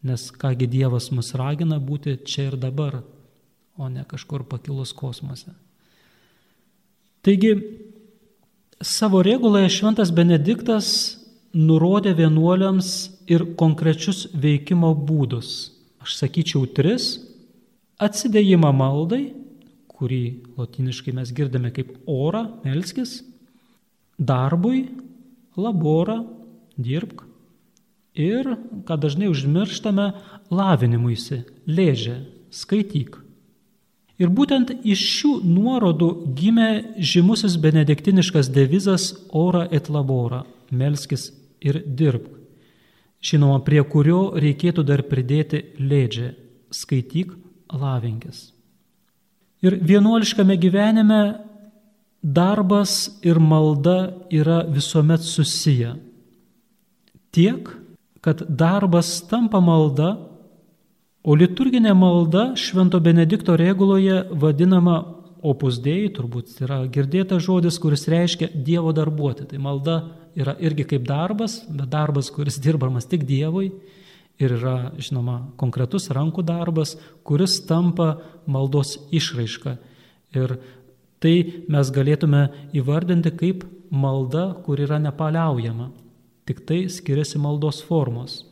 Nes 0.03 0.29
kągi 0.31 0.67
Dievas 0.71 1.09
mus 1.11 1.33
ragina 1.35 1.79
būti 1.79 2.19
čia 2.23 2.51
ir 2.51 2.59
dabar, 2.59 3.01
o 3.77 3.89
ne 3.89 4.03
kažkur 4.07 4.43
pakilus 4.49 4.93
kosmose. 4.93 5.53
Taigi, 7.25 7.53
savo 8.81 9.21
reguloje 9.25 9.69
Šventas 9.73 10.13
Benediktas 10.15 10.89
nurodė 11.57 12.13
vienuoliams 12.17 12.91
ir 13.29 13.43
konkrečius 13.59 14.27
veikimo 14.37 14.93
būdus. 14.95 15.73
Aš 16.03 16.17
sakyčiau 16.21 16.67
tris 16.69 17.17
atsidėjimą 17.99 18.71
maldai, 18.75 19.23
kurį 19.97 20.23
latiniškai 20.59 21.15
mes 21.17 21.33
girdime 21.33 21.71
kaip 21.73 21.95
orą, 22.05 22.45
melskis, 22.63 23.23
darbui, 24.17 24.85
laborą, 25.57 26.21
dirbk 26.77 27.25
ir, 28.17 28.55
ką 28.85 28.97
dažnai 29.01 29.29
užmirštame, 29.31 30.11
lavinimuisi, 30.53 31.43
lėžė, 31.69 32.19
skaityk. 32.53 33.17
Ir 34.17 34.31
būtent 34.33 34.71
iš 34.81 35.01
šių 35.17 35.31
nuorodų 35.45 36.09
gimė 36.37 36.69
žymusis 36.97 37.57
benediktiniškas 37.61 38.49
devizas 38.49 39.11
ora 39.29 39.67
et 39.71 39.89
labora- 39.93 40.43
melskis 40.79 41.31
ir 41.61 41.83
dirbk. 41.85 42.33
Žinoma, 43.21 43.63
prie 43.65 43.83
kurio 43.83 44.33
reikėtų 44.33 44.83
dar 44.85 45.03
pridėti 45.03 45.63
lėdžią- 45.79 46.33
skaityk, 46.71 47.31
lavinkis. 47.73 48.51
Ir 49.61 49.79
vienuoliškame 49.81 50.57
gyvenime 50.57 51.39
darbas 52.23 53.19
ir 53.23 53.39
malda 53.39 54.13
yra 54.31 54.65
visuomet 54.69 55.21
susiję. 55.21 55.95
Tiek, 57.31 57.69
kad 58.21 58.43
darbas 58.49 59.21
tampa 59.27 59.59
malda, 59.59 60.26
o 61.23 61.35
liturginė 61.35 61.93
malda 61.97 62.51
Švento 62.59 62.99
Benedikto 63.03 63.55
reguloje 63.59 64.23
vadinama 64.31 64.97
opus 65.45 65.79
dėjai, 65.83 66.13
turbūt 66.17 66.55
yra 66.65 66.79
girdėtas 66.91 67.45
žodis, 67.45 67.77
kuris 67.81 68.07
reiškia 68.09 68.49
Dievo 68.53 68.93
darbuoti. 68.95 69.47
Tai 69.49 69.59
malda 69.61 69.97
yra 70.37 70.55
irgi 70.59 70.85
kaip 70.93 71.05
darbas, 71.07 71.61
bet 71.69 71.89
darbas, 71.93 72.31
kuris 72.33 72.59
dirbamas 72.61 73.07
tik 73.09 73.25
Dievui 73.27 73.71
ir 74.37 74.53
yra, 74.53 74.91
žinoma, 75.01 75.53
konkretus 75.57 76.09
rankų 76.13 76.45
darbas, 76.45 76.95
kuris 77.25 77.59
tampa 77.65 78.17
maldos 78.45 78.97
išraiška. 79.13 79.77
Ir 80.37 80.57
tai 81.23 81.35
mes 81.71 81.93
galėtume 81.93 82.47
įvardinti 82.77 83.33
kaip 83.37 83.65
malda, 83.89 84.51
kur 84.65 84.81
yra 84.83 84.99
nepaliaujama. 85.01 85.89
Tik 86.47 86.61
tai 86.67 86.85
skiriasi 86.91 87.41
maldos 87.41 87.81
formos. 87.83 88.43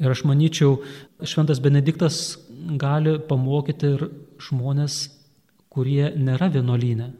Ir 0.00 0.14
aš 0.14 0.24
manyčiau, 0.28 0.78
Šventas 1.20 1.60
Benediktas 1.62 2.38
gali 2.80 3.18
pamokyti 3.28 3.92
ir 3.96 4.06
žmonės, 4.42 5.02
kurie 5.72 6.12
nėra 6.16 6.48
vienuolynė. 6.52 7.12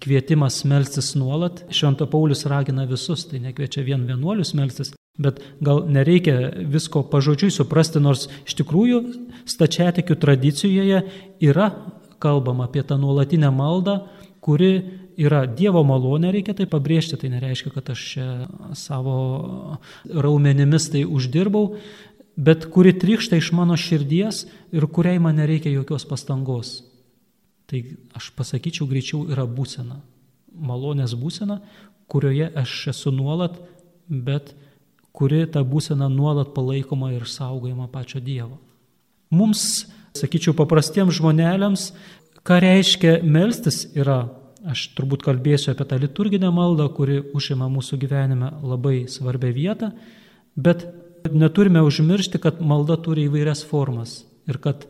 Kvietimas 0.00 0.62
melstis 0.64 1.12
nuolat, 1.18 1.64
Švento 1.74 2.06
Paulius 2.08 2.46
ragina 2.48 2.86
visus, 2.88 3.26
tai 3.28 3.42
nekviečia 3.42 3.84
vien 3.84 4.06
vienuolius 4.08 4.54
melstis, 4.56 4.94
Bet 5.20 5.40
gal 5.60 5.82
nereikia 5.90 6.52
visko 6.70 7.02
pažodžiui 7.10 7.52
suprasti, 7.52 8.00
nors 8.00 8.28
iš 8.46 8.56
tikrųjų 8.62 9.00
stačiatikių 9.48 10.16
tradicijoje 10.22 11.02
yra 11.44 11.66
kalbama 12.20 12.68
apie 12.68 12.84
tą 12.86 12.96
nuolatinę 13.00 13.50
maldą, 13.52 13.98
kuri 14.40 14.72
yra 15.18 15.44
Dievo 15.46 15.82
malonė, 15.86 16.30
reikia 16.34 16.54
tai 16.58 16.66
pabrėžti, 16.70 17.18
tai 17.20 17.32
nereiškia, 17.32 17.72
kad 17.74 17.90
aš 17.92 18.04
čia 18.12 18.28
savo 18.78 19.16
raumenimis 20.04 20.90
tai 20.92 21.04
uždirbau, 21.08 21.76
bet 22.36 22.66
kuri 22.72 22.94
trykšta 22.96 23.40
iš 23.40 23.50
mano 23.56 23.76
širdies 23.80 24.46
ir 24.72 24.86
kuriai 24.86 25.20
man 25.22 25.40
nereikia 25.40 25.72
jokios 25.74 26.06
pastangos. 26.08 26.80
Tai 27.70 27.82
aš 28.18 28.32
pasakyčiau 28.34 28.88
greičiau 28.90 29.26
yra 29.30 29.44
būsena. 29.46 30.00
Malonės 30.50 31.14
būsena, 31.14 31.60
kurioje 32.10 32.48
aš 32.58 32.88
esu 32.94 33.12
nuolat, 33.14 33.60
bet 34.08 34.54
kuri 35.14 35.44
ta 35.46 35.62
būsena 35.66 36.08
nuolat 36.10 36.54
palaikoma 36.56 37.12
ir 37.14 37.28
saugojama 37.30 37.86
pačio 37.92 38.22
Dievo. 38.22 38.58
Mums, 39.30 39.86
sakyčiau, 40.18 40.56
paprastiems 40.58 41.14
žmonėliams, 41.20 41.90
ką 42.42 42.58
reiškia 42.64 43.20
melstis, 43.22 43.84
yra, 43.94 44.24
aš 44.68 44.88
turbūt 44.96 45.24
kalbėsiu 45.24 45.72
apie 45.72 45.86
tą 45.88 45.98
liturginę 46.00 46.50
maldą, 46.52 46.88
kuri 46.92 47.20
užima 47.36 47.70
mūsų 47.72 47.98
gyvenime 48.02 48.52
labai 48.60 49.04
svarbią 49.08 49.52
vietą, 49.56 49.92
bet 50.56 50.86
neturime 51.32 51.82
užmiršti, 51.86 52.40
kad 52.42 52.60
malda 52.60 52.98
turi 53.00 53.28
įvairias 53.28 53.64
formas 53.66 54.24
ir 54.48 54.58
kad 54.60 54.86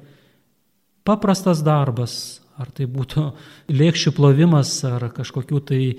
paprastas 1.07 1.63
darbas, 1.67 2.41
ar 2.61 2.71
tai 2.77 2.87
būtų 2.91 3.31
lėkščių 3.73 4.15
plovimas, 4.17 4.73
ar 4.85 5.07
kažkokių 5.17 5.61
tai 5.65 5.83
e, 5.87 5.95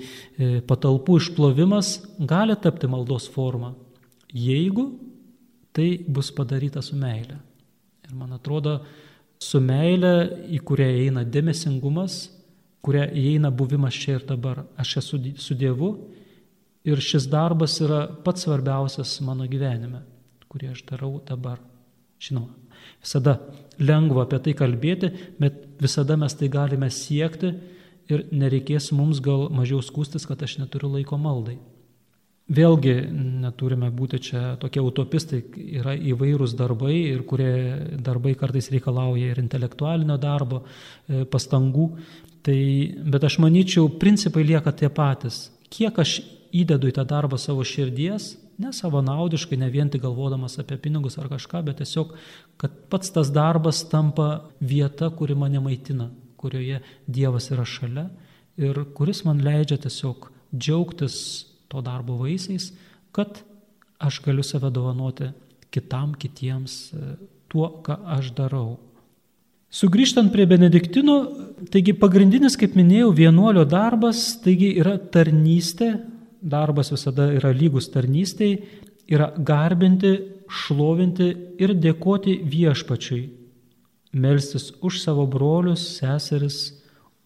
patalpų 0.66 1.18
išplovimas, 1.18 1.96
gali 2.18 2.54
tapti 2.60 2.90
maldos 2.90 3.26
forma 3.32 3.72
jeigu 4.32 4.98
tai 5.72 6.04
bus 6.08 6.32
padaryta 6.32 6.82
su 6.82 6.96
meile. 6.96 7.36
Ir 8.04 8.14
man 8.14 8.32
atrodo, 8.32 8.80
su 9.38 9.60
meile, 9.60 10.44
į 10.52 10.60
kurią 10.64 10.88
įeina 10.98 11.24
dėmesingumas, 11.24 12.26
kurią 12.82 13.06
įeina 13.14 13.50
buvimas 13.54 13.94
čia 13.94 14.18
ir 14.18 14.26
dabar. 14.26 14.64
Aš 14.76 14.96
esu 15.02 15.20
su 15.38 15.54
Dievu 15.58 15.92
ir 16.84 17.00
šis 17.00 17.28
darbas 17.30 17.78
yra 17.80 18.06
pats 18.24 18.46
svarbiausias 18.46 19.20
mano 19.22 19.46
gyvenime, 19.46 20.02
kurį 20.50 20.72
aš 20.72 20.84
darau 20.90 21.20
dabar. 21.26 21.60
Žinoma, 22.22 22.54
visada 23.02 23.38
lengva 23.82 24.26
apie 24.26 24.38
tai 24.42 24.54
kalbėti, 24.58 25.10
bet 25.38 25.62
visada 25.82 26.16
mes 26.18 26.34
tai 26.38 26.50
galime 26.50 26.90
siekti 26.90 27.52
ir 28.10 28.26
nereikės 28.34 28.90
mums 28.94 29.22
gal 29.22 29.48
mažiau 29.54 29.82
skūstis, 29.82 30.26
kad 30.26 30.42
aš 30.42 30.58
neturiu 30.62 30.90
laiko 30.96 31.18
maldai. 31.18 31.58
Vėlgi 32.52 32.94
neturime 33.14 33.88
būti 33.94 34.18
čia 34.26 34.40
tokie 34.60 34.82
utopistai, 34.82 35.40
yra 35.78 35.94
įvairūs 35.94 36.56
darbai 36.58 36.96
ir 37.12 37.22
kurie 37.28 37.52
darbai 38.02 38.34
kartais 38.36 38.68
reikalauja 38.74 39.30
ir 39.30 39.40
intelektualinio 39.40 40.18
darbo, 40.20 40.64
e, 41.06 41.22
pastangų. 41.24 41.86
Tai, 42.42 42.60
bet 43.06 43.24
aš 43.24 43.38
manyčiau, 43.42 43.86
principai 44.02 44.44
lieka 44.46 44.72
tie 44.74 44.90
patys. 44.90 45.50
Kiek 45.70 45.98
aš 46.02 46.20
įdedu 46.52 46.90
į 46.90 46.96
tą 46.96 47.04
darbą 47.08 47.38
savo 47.38 47.64
širdies, 47.64 48.34
ne 48.62 48.72
savanaudiškai, 48.74 49.56
ne 49.58 49.68
vien 49.72 49.90
tik 49.90 50.02
galvodamas 50.02 50.58
apie 50.60 50.76
pinigus 50.80 51.16
ar 51.18 51.30
kažką, 51.30 51.62
bet 51.68 51.80
tiesiog, 51.80 52.12
kad 52.60 52.74
pats 52.92 53.14
tas 53.14 53.30
darbas 53.32 53.84
tampa 53.88 54.48
vieta, 54.60 55.10
kuri 55.14 55.38
mane 55.38 55.62
maitina, 55.62 56.10
kurioje 56.36 56.82
Dievas 57.06 57.48
yra 57.54 57.64
šalia 57.68 58.08
ir 58.60 58.82
kuris 58.96 59.22
man 59.24 59.40
leidžia 59.44 59.78
tiesiog 59.80 60.28
džiaugtis 60.52 61.16
to 61.72 61.80
darbo 61.80 62.18
vaisiais, 62.20 62.72
kad 63.12 63.40
aš 64.02 64.20
galiu 64.24 64.44
save 64.44 64.70
dovanoti 64.70 65.30
kitam, 65.72 66.12
kitiems, 66.18 66.92
e, 66.92 67.14
tuo, 67.48 67.68
ką 67.84 67.96
aš 68.18 68.32
darau. 68.36 68.76
Sugrįžtant 69.72 70.28
prie 70.34 70.44
Benediktino, 70.44 71.14
taigi 71.72 71.94
pagrindinis, 71.96 72.58
kaip 72.60 72.74
minėjau, 72.76 73.08
vienuolio 73.16 73.62
darbas, 73.64 74.20
taigi 74.44 74.74
yra 74.82 74.98
tarnystė, 75.00 75.94
darbas 76.42 76.90
visada 76.92 77.30
yra 77.32 77.54
lygus 77.56 77.88
tarnystėj, 77.94 78.58
yra 79.08 79.30
garbinti, 79.38 80.12
šlovinti 80.52 81.28
ir 81.62 81.72
dėkoti 81.80 82.34
viešpačiui, 82.52 83.22
melstis 84.12 84.74
už 84.84 84.98
savo 85.00 85.24
brolius, 85.30 85.86
seseris, 85.96 86.58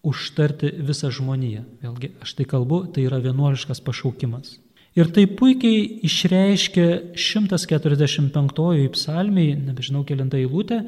užtarti 0.07 0.71
visą 0.87 1.11
žmoniją. 1.11 1.65
Vėlgi, 1.83 2.13
aš 2.23 2.37
tai 2.37 2.47
kalbu, 2.47 2.85
tai 2.95 3.03
yra 3.09 3.19
vienuoliškas 3.25 3.83
pašaukimas. 3.83 4.55
Ir 4.95 5.11
tai 5.13 5.27
puikiai 5.27 5.83
išreiškia 6.07 6.87
145 7.19 8.87
psalmiai, 8.95 9.59
nebežinau 9.67 10.07
kilintą 10.07 10.39
eilutę, 10.39 10.79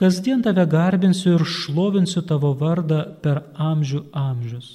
kasdien 0.00 0.42
tave 0.44 0.64
garbinsiu 0.70 1.36
ir 1.36 1.44
šlovinsiu 1.44 2.22
tavo 2.26 2.54
vardą 2.56 3.02
per 3.22 3.42
amžių 3.60 4.06
amžius. 4.16 4.70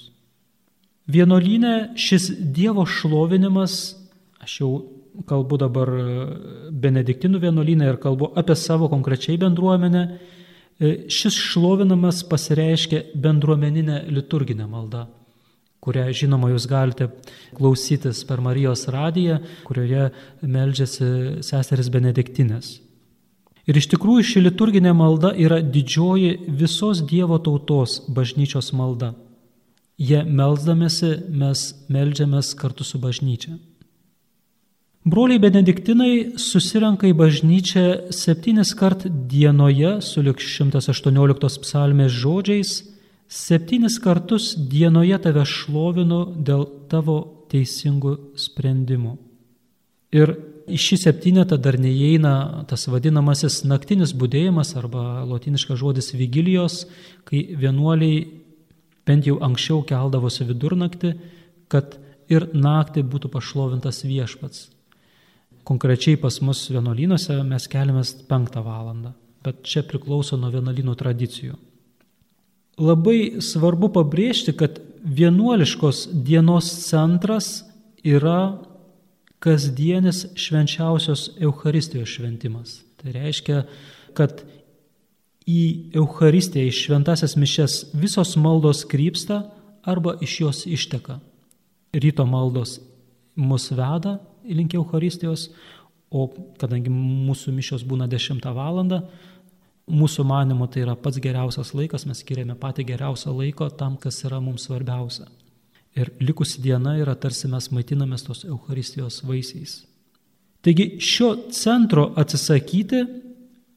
Vienolinė 1.10 1.98
šis 2.02 2.32
Dievo 2.54 2.86
šlovinimas, 2.90 3.96
aš 4.42 4.60
jau 4.62 4.70
kalbu 5.30 5.58
dabar 5.62 5.92
benediktinų 6.72 7.42
vienolinę 7.44 7.92
ir 7.92 8.00
kalbu 8.02 8.32
apie 8.38 8.58
savo 8.60 8.90
konkrečiai 8.92 9.38
bendruomenę, 9.42 10.06
E, 10.76 11.06
šis 11.08 11.36
šlovinamas 11.40 12.20
pasireiškia 12.28 13.00
bendruomeninė 13.24 14.02
liturginė 14.12 14.66
malda, 14.68 15.06
kurią 15.80 16.10
žinoma 16.20 16.50
jūs 16.52 16.66
galite 16.68 17.08
klausytis 17.56 18.26
per 18.28 18.44
Marijos 18.44 18.84
radiją, 18.92 19.38
kurioje 19.64 20.10
meldžiasi 20.44 21.08
seseris 21.48 21.88
Benediktinės. 21.94 22.74
Ir 23.66 23.80
iš 23.80 23.88
tikrųjų 23.96 24.26
ši 24.30 24.42
liturginė 24.46 24.94
malda 24.94 25.32
yra 25.34 25.58
didžioji 25.62 26.36
visos 26.60 27.02
Dievo 27.10 27.40
tautos 27.42 28.04
bažnyčios 28.14 28.72
malda. 28.78 29.16
Jie 29.98 30.22
melzdamėsi 30.28 31.16
mes 31.32 31.72
meldžiamės 31.90 32.52
kartu 32.60 32.86
su 32.86 33.00
bažnyčia. 33.02 33.56
Broliai 35.06 35.38
benediktinai 35.38 36.38
susirenka 36.42 37.08
į 37.08 37.14
bažnyčią 37.18 37.86
septynis 38.14 38.74
kart 38.78 39.06
dienoje, 39.06 40.00
sulik 40.02 40.42
118 40.42 41.62
psalmės 41.62 42.14
žodžiais, 42.14 42.80
septynis 43.30 44.00
kartus 44.02 44.54
dienoje 44.58 45.20
tave 45.22 45.46
šlovinu 45.46 46.24
dėl 46.36 46.66
tavo 46.90 47.20
teisingų 47.54 48.18
sprendimų. 48.38 49.14
Ir 50.18 50.34
į 50.66 50.78
šį 50.82 50.98
septynetą 51.02 51.58
dar 51.62 51.78
neįeina 51.82 52.66
tas 52.70 52.88
vadinamasis 52.90 53.64
naktinis 53.68 54.16
būdėjimas 54.18 54.74
arba 54.80 55.24
lotiniškas 55.28 55.80
žodis 55.82 56.14
vigilijos, 56.18 56.86
kai 57.28 57.44
vienuoliai 57.58 58.24
bent 59.06 59.28
jau 59.30 59.38
anksčiau 59.46 59.84
keldavosi 59.86 60.48
vidurnaktį, 60.50 61.14
kad 61.70 61.98
ir 62.32 62.50
naktį 62.54 63.06
būtų 63.06 63.30
pašlovintas 63.34 64.04
viešpats. 64.06 64.70
Konkrečiai 65.66 66.18
pas 66.22 66.38
mus 66.46 66.64
vienuolynuose 66.70 67.40
mes 67.46 67.70
keliamės 67.70 68.14
penktą 68.30 68.62
valandą, 68.66 69.16
bet 69.46 69.64
čia 69.66 69.86
priklauso 69.86 70.38
nuo 70.38 70.52
vienuolynų 70.54 70.94
tradicijų. 70.98 71.58
Labai 72.82 73.42
svarbu 73.42 73.90
pabrėžti, 73.96 74.54
kad 74.58 74.82
vienuoliškos 75.06 76.10
dienos 76.26 76.68
centras 76.90 77.64
yra 78.04 78.58
kasdienis 79.46 80.26
švenčiausios 80.40 81.30
Euharistijos 81.40 82.10
šventimas. 82.10 82.80
Tai 82.98 83.14
reiškia, 83.14 83.62
kad 84.18 84.42
į 85.46 85.62
Euharistiją, 86.02 86.66
į 86.66 86.74
šventasias 86.74 87.36
mišes 87.38 87.78
visos 87.94 88.34
maldos 88.42 88.82
krypsta 88.90 89.44
arba 89.86 90.16
iš 90.26 90.40
jos 90.42 90.64
išteka. 90.66 91.20
Ryto 91.94 92.26
maldos 92.26 92.80
mus 93.36 93.70
veda 93.72 94.18
link 94.46 94.74
Euharistijos, 94.74 95.52
o 96.10 96.28
kadangi 96.60 96.90
mūsų 96.90 97.54
mišios 97.54 97.86
būna 97.86 98.10
10 98.10 98.46
val. 98.56 98.82
Mūsų 99.86 100.24
manimo 100.26 100.66
tai 100.66 100.82
yra 100.82 100.96
pats 100.98 101.22
geriausias 101.22 101.76
laikas, 101.78 102.08
mes 102.10 102.24
skiriame 102.24 102.56
patį 102.58 102.88
geriausią 102.90 103.36
laiko 103.38 103.70
tam, 103.70 104.00
kas 104.02 104.24
yra 104.26 104.40
mums 104.42 104.66
svarbiausia. 104.66 105.28
Ir 105.96 106.12
likusi 106.20 106.60
diena 106.64 106.98
yra 107.00 107.16
tarsi 107.16 107.48
mes 107.48 107.70
maitinamės 107.72 108.26
tos 108.28 108.44
Euharistijos 108.48 109.22
vaisiais. 109.24 109.84
Taigi 110.66 110.98
šio 111.00 111.30
centro 111.54 112.10
atsisakyti 112.20 113.04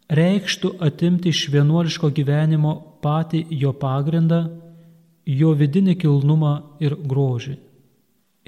reikštų 0.08 0.72
atimti 0.82 1.30
iš 1.30 1.44
vienuoliško 1.52 2.10
gyvenimo 2.16 2.72
patį 3.04 3.44
jo 3.60 3.74
pagrindą, 3.76 4.40
jo 5.28 5.52
vidinį 5.54 5.94
kilnumą 6.00 6.54
ir 6.80 6.96
grožį. 6.96 7.58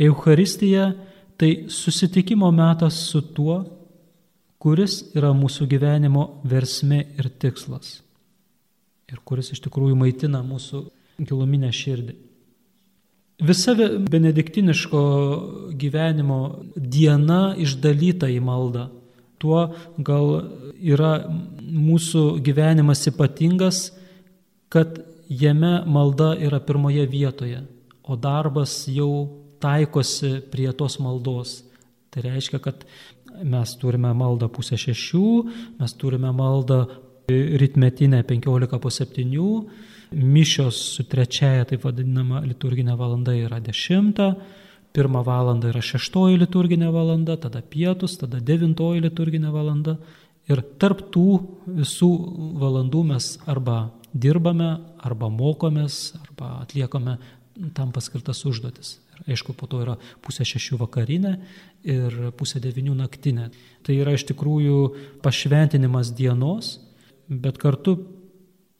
Euharistija 0.00 0.94
tai 1.36 1.66
susitikimo 1.68 2.48
metas 2.50 2.96
su 3.10 3.20
tuo, 3.36 3.58
kuris 4.60 5.02
yra 5.16 5.34
mūsų 5.36 5.68
gyvenimo 5.68 6.24
versmė 6.48 7.04
ir 7.20 7.28
tikslas. 7.40 8.00
Ir 9.12 9.20
kuris 9.24 9.52
iš 9.52 9.62
tikrųjų 9.66 9.98
maitina 10.00 10.40
mūsų 10.46 10.86
giluminę 11.20 11.70
širdį. 11.74 12.16
Visa 13.40 13.74
benediktiniško 14.10 15.02
gyvenimo 15.80 16.40
diena 16.76 17.54
išdalyta 17.56 18.28
į 18.28 18.40
maldą. 18.44 18.88
Tuo 19.40 19.62
gal 19.96 20.26
yra 20.76 21.12
mūsų 21.60 22.24
gyvenimas 22.44 23.06
ypatingas, 23.08 23.78
kad 24.68 25.00
jame 25.30 25.80
malda 25.86 26.34
yra 26.36 26.60
pirmoje 26.60 27.06
vietoje, 27.08 27.62
o 28.04 28.16
darbas 28.16 28.84
jau 28.90 29.12
taikosi 29.62 30.40
prie 30.52 30.68
tos 30.76 30.98
maldos. 31.00 31.62
Tai 32.10 32.26
reiškia, 32.26 32.60
kad 32.60 32.84
mes 33.46 33.72
turime 33.80 34.12
maldą 34.16 34.50
pusę 34.52 34.76
šešių, 34.80 35.28
mes 35.80 35.96
turime 35.96 36.32
maldą 36.36 36.84
ritmetinę 37.30 38.24
15 38.26 38.78
po 38.82 38.90
7, 38.90 39.30
mišios 40.12 40.78
su 40.96 41.04
trečiaja, 41.08 41.66
taip 41.70 41.84
vadinama, 41.86 42.42
liturginė 42.46 42.96
valanda 42.98 43.34
yra 43.36 43.60
10, 43.62 44.20
pirmą 44.94 45.22
valandą 45.26 45.70
yra 45.70 45.82
šeštoji 45.84 46.40
liturginė 46.40 46.90
valanda, 46.94 47.36
tada 47.38 47.62
pietus, 47.62 48.16
tada 48.20 48.40
devintoji 48.42 49.04
liturginė 49.06 49.52
valanda. 49.54 49.96
Ir 50.50 50.62
tarp 50.82 51.04
tų 51.14 51.26
visų 51.78 52.10
valandų 52.58 53.04
mes 53.12 53.36
arba 53.46 53.90
dirbame, 54.10 54.80
arba 54.98 55.28
mokomės, 55.30 56.16
arba 56.24 56.56
atliekame 56.64 57.18
tam 57.76 57.92
paskirtas 57.94 58.42
užduotis. 58.48 58.98
Ir 59.20 59.34
aišku, 59.34 59.54
po 59.54 59.68
to 59.70 59.82
yra 59.84 59.96
pusė 60.24 60.46
šešių 60.48 60.80
vakarinė 60.80 61.34
ir 61.86 62.16
pusė 62.38 62.62
devinių 62.64 62.96
naktinė. 62.98 63.50
Tai 63.86 63.94
yra 63.94 64.16
iš 64.16 64.24
tikrųjų 64.32 64.78
pašventinimas 65.22 66.10
dienos, 66.16 66.78
bet 67.28 67.60
kartu 67.60 67.98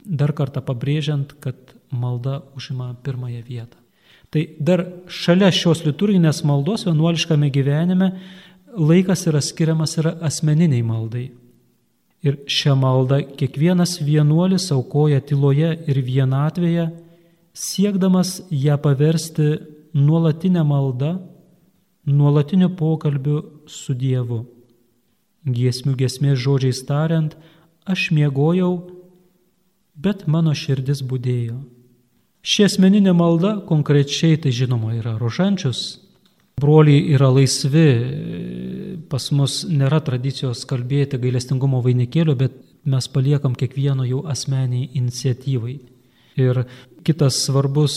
dar 0.05 0.33
kartą 0.33 0.63
pabrėžiant, 0.65 1.35
kad 1.43 1.55
malda 1.91 2.41
užima 2.57 2.93
pirmąją 3.03 3.43
vietą. 3.45 3.77
Tai 4.31 4.45
dar 4.59 4.85
šalia 5.11 5.49
šios 5.51 5.83
liturginės 5.83 6.45
maldos 6.47 6.85
vienuoliškame 6.87 7.49
gyvenime 7.51 8.13
laikas 8.77 9.25
yra 9.27 9.41
skiriamas 9.41 9.97
yra 9.99 10.15
asmeniniai 10.23 10.83
maldai. 10.83 11.31
Ir 12.21 12.37
šią 12.45 12.75
maldą 12.77 13.21
kiekvienas 13.37 13.97
vienuolis 14.05 14.69
aukoja 14.71 15.21
tyloje 15.25 15.71
ir 15.89 15.99
vienatvėje, 16.05 16.91
siekdamas 17.53 18.39
ją 18.53 18.77
paversti 18.81 19.55
nuolatinę 19.97 20.63
maldą, 20.63 21.15
nuolatiniu 22.05 22.69
pokalbiu 22.77 23.41
su 23.67 23.95
Dievu. 23.97 24.45
Giesmių 25.45 25.95
gesmės 25.97 26.37
žodžiais 26.39 26.83
tariant, 26.85 27.33
aš 27.89 28.11
miegojau 28.13 29.00
bet 30.01 30.25
mano 30.27 30.53
širdis 30.57 31.03
būdėjo. 31.05 31.59
Ši 32.41 32.65
asmeninė 32.65 33.13
malda 33.13 33.57
konkrečiai 33.69 34.39
tai 34.41 34.53
žinoma 34.55 34.95
yra 34.97 35.13
rožančius. 35.21 35.99
Broliai 36.61 37.13
yra 37.15 37.29
laisvi, 37.33 37.85
pas 39.09 39.27
mus 39.33 39.61
nėra 39.69 40.01
tradicijos 40.05 40.63
kalbėti 40.69 41.19
gailestingumo 41.21 41.81
vainikėlio, 41.85 42.35
bet 42.37 42.57
mes 42.85 43.07
paliekam 43.13 43.55
kiekvieno 43.57 44.05
jau 44.09 44.23
asmeniai 44.29 44.89
iniciatyvai. 44.97 45.77
Ir 46.41 46.63
kitas 47.05 47.43
svarbus 47.45 47.95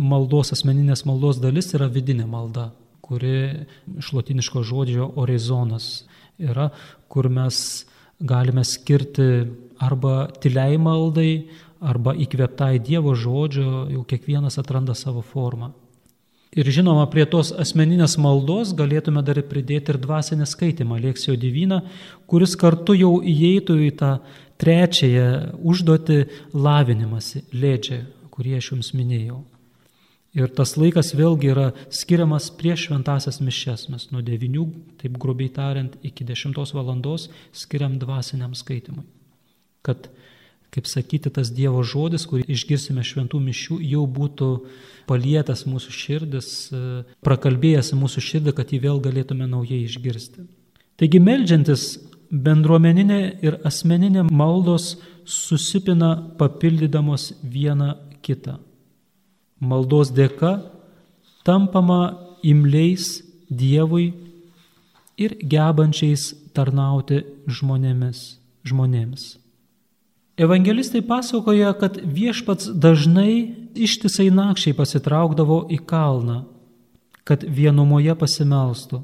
maldos, 0.00 0.52
asmeninės 0.56 1.04
maldos 1.08 1.40
dalis 1.40 1.72
yra 1.76 1.88
vidinė 1.92 2.26
malda, 2.28 2.70
kuri 3.04 3.66
iš 4.00 4.12
latiniško 4.16 4.64
žodžio 4.68 5.08
orizonas 5.20 6.04
yra, 6.40 6.70
kur 7.12 7.28
mes 7.32 7.84
galime 8.20 8.64
skirti 8.64 9.28
arba 9.82 10.30
tyliai 10.42 10.78
maldai, 10.78 11.32
arba 11.82 12.14
įkvėptai 12.14 12.78
Dievo 12.82 13.14
žodžio, 13.18 13.86
jau 13.90 14.02
kiekvienas 14.06 14.58
atranda 14.62 14.94
savo 14.94 15.22
formą. 15.26 15.72
Ir 16.52 16.68
žinoma, 16.68 17.06
prie 17.08 17.24
tos 17.24 17.48
asmeninės 17.56 18.18
maldos 18.20 18.74
galėtume 18.76 19.22
dar 19.24 19.38
pridėti 19.48 19.94
ir 19.94 19.98
dvasinę 20.02 20.44
skaitimą, 20.44 20.98
Lėksijo 21.00 21.38
divyną, 21.40 21.80
kuris 22.28 22.58
kartu 22.60 22.92
jau 22.98 23.14
įeitų 23.24 23.78
į 23.86 23.92
tą 24.02 24.10
trečiąją 24.60 25.56
užduotį 25.64 26.18
lavinimąsi, 26.52 27.46
lėdžią, 27.56 28.02
kurį 28.36 28.58
aš 28.58 28.68
jums 28.74 28.92
minėjau. 28.98 29.40
Ir 30.36 30.52
tas 30.56 30.76
laikas 30.80 31.14
vėlgi 31.16 31.50
yra 31.52 31.66
skiriamas 31.92 32.50
prieš 32.60 32.86
šventasias 32.86 33.40
mišes. 33.44 33.88
Mes 33.92 34.06
nuo 34.12 34.20
9, 34.24 34.68
taip 35.00 35.18
grubiai 35.20 35.52
tariant, 35.52 35.96
iki 36.04 36.24
10 36.28 36.76
valandos 36.76 37.30
skiriam 37.64 37.98
dvasiniam 38.00 38.52
skaitimui 38.56 39.08
kad, 39.86 40.08
kaip 40.72 40.88
sakyti, 40.88 41.30
tas 41.34 41.50
Dievo 41.54 41.82
žodis, 41.86 42.24
kurį 42.28 42.46
išgirsime 42.50 43.04
šventų 43.04 43.40
mišių, 43.42 43.78
jau 43.92 44.06
būtų 44.06 44.50
palietęs 45.10 45.66
mūsų 45.68 45.94
širdis, 45.98 46.48
prakalbėjęs 47.26 47.92
mūsų 47.98 48.24
širdį, 48.28 48.56
kad 48.56 48.72
jį 48.72 48.82
vėl 48.86 49.02
galėtume 49.04 49.48
naujai 49.50 49.82
išgirsti. 49.86 50.46
Taigi 51.00 51.20
melžiantis 51.22 51.96
bendruomeninė 52.32 53.20
ir 53.44 53.58
asmeninė 53.68 54.24
maldos 54.30 54.94
susipina 55.28 56.14
papildydamos 56.38 57.32
vieną 57.42 57.92
kitą. 58.24 58.58
Maldos 59.60 60.10
dėka 60.14 60.56
tampama 61.44 62.16
imliais 62.42 63.20
Dievui 63.52 64.14
ir 65.20 65.34
gebančiais 65.44 66.30
tarnauti 66.56 67.20
žmonėmis. 67.46 68.38
žmonėms. 68.64 69.41
Evangelistai 70.36 71.02
pasakoja, 71.04 71.74
kad 71.76 71.98
viešpats 72.00 72.70
dažnai 72.72 73.52
ištisai 73.76 74.30
nakščiai 74.32 74.76
pasitraukdavo 74.76 75.66
į 75.72 75.82
kalną, 75.88 76.42
kad 77.28 77.44
vienumoje 77.44 78.14
pasimelstų. 78.16 79.02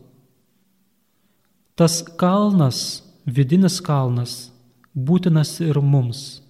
Tas 1.78 2.00
kalnas, 2.18 3.04
vidinis 3.28 3.78
kalnas, 3.84 4.48
būtinas 4.96 5.58
ir 5.62 5.78
mums. 5.84 6.40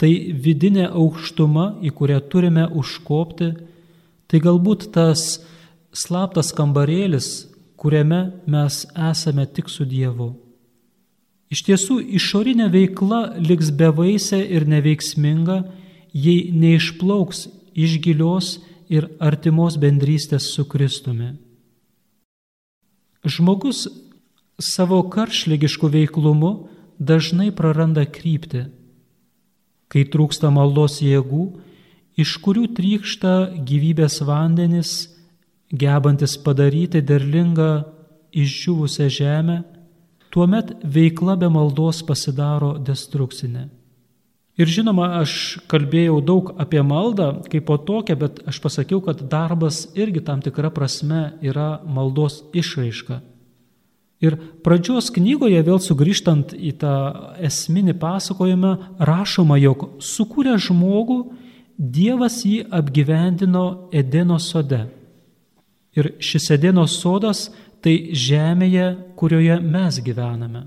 Tai 0.00 0.10
vidinė 0.46 0.88
aukštuma, 0.88 1.76
į 1.84 1.92
kurią 1.94 2.18
turime 2.32 2.64
užkopti, 2.72 3.52
tai 4.26 4.40
galbūt 4.42 4.88
tas 4.96 5.44
slaptas 5.94 6.50
kambarėlis, 6.56 7.28
kuriame 7.78 8.24
mes 8.50 8.80
esame 8.96 9.46
tik 9.46 9.68
su 9.70 9.86
Dievu. 9.86 10.32
Iš 11.54 11.62
tiesų, 11.68 12.00
išorinė 12.18 12.66
veikla 12.72 13.36
liks 13.38 13.70
bevaisė 13.78 14.40
ir 14.56 14.64
neveiksminga, 14.66 15.60
jei 16.10 16.50
neišplauks 16.50 17.44
iš 17.78 17.98
gilios 18.02 18.56
ir 18.90 19.06
artimos 19.22 19.76
bendrystės 19.78 20.48
su 20.50 20.64
Kristumi. 20.66 21.34
Žmogus 23.24 23.86
savo 24.58 24.98
karšlygiškų 25.14 25.90
veiklumu 25.94 26.52
dažnai 26.98 27.52
praranda 27.54 28.02
kryptį, 28.06 28.64
kai 29.90 30.04
trūksta 30.10 30.50
maldos 30.54 30.98
jėgų, 31.04 31.44
iš 32.18 32.34
kurių 32.42 32.66
trykšta 32.74 33.34
gyvybės 33.68 34.20
vandenis, 34.26 34.92
gebantis 35.70 36.34
padaryti 36.38 37.02
derlingą 37.02 37.70
išdžiūvusią 38.34 39.08
žemę 39.20 39.60
tuomet 40.34 40.74
veikla 40.82 41.38
be 41.38 41.48
maldos 41.52 42.02
pasidaro 42.06 42.74
destrukcinė. 42.82 43.68
Ir 44.54 44.70
žinoma, 44.70 45.08
aš 45.18 45.58
kalbėjau 45.70 46.20
daug 46.22 46.52
apie 46.62 46.82
maldą 46.86 47.28
kaip 47.50 47.64
po 47.66 47.74
tokią, 47.78 48.14
bet 48.18 48.42
aš 48.46 48.60
pasakiau, 48.62 49.00
kad 49.02 49.22
darbas 49.30 49.88
irgi 49.98 50.22
tam 50.22 50.42
tikra 50.42 50.70
prasme 50.74 51.32
yra 51.42 51.80
maldos 51.86 52.42
išraiška. 52.54 53.18
Ir 54.22 54.36
pradžios 54.64 55.10
knygoje, 55.12 55.58
vėl 55.66 55.80
sugrįžtant 55.82 56.54
į 56.54 56.70
tą 56.80 56.94
esminį 57.44 57.96
pasakojimą, 57.98 58.74
rašoma, 59.02 59.58
jog 59.62 59.88
sukūrė 60.02 60.58
žmogų, 60.62 61.22
Dievas 61.74 62.44
jį 62.46 62.68
apgyvendino 62.70 63.88
Edeno 63.90 64.36
sode. 64.38 64.84
Ir 65.98 66.12
šis 66.22 66.46
Edeno 66.54 66.84
sodas 66.86 67.48
tai 67.84 68.16
žemėje, 68.16 68.86
kurioje 69.18 69.58
mes 69.60 70.00
gyvename. 70.04 70.64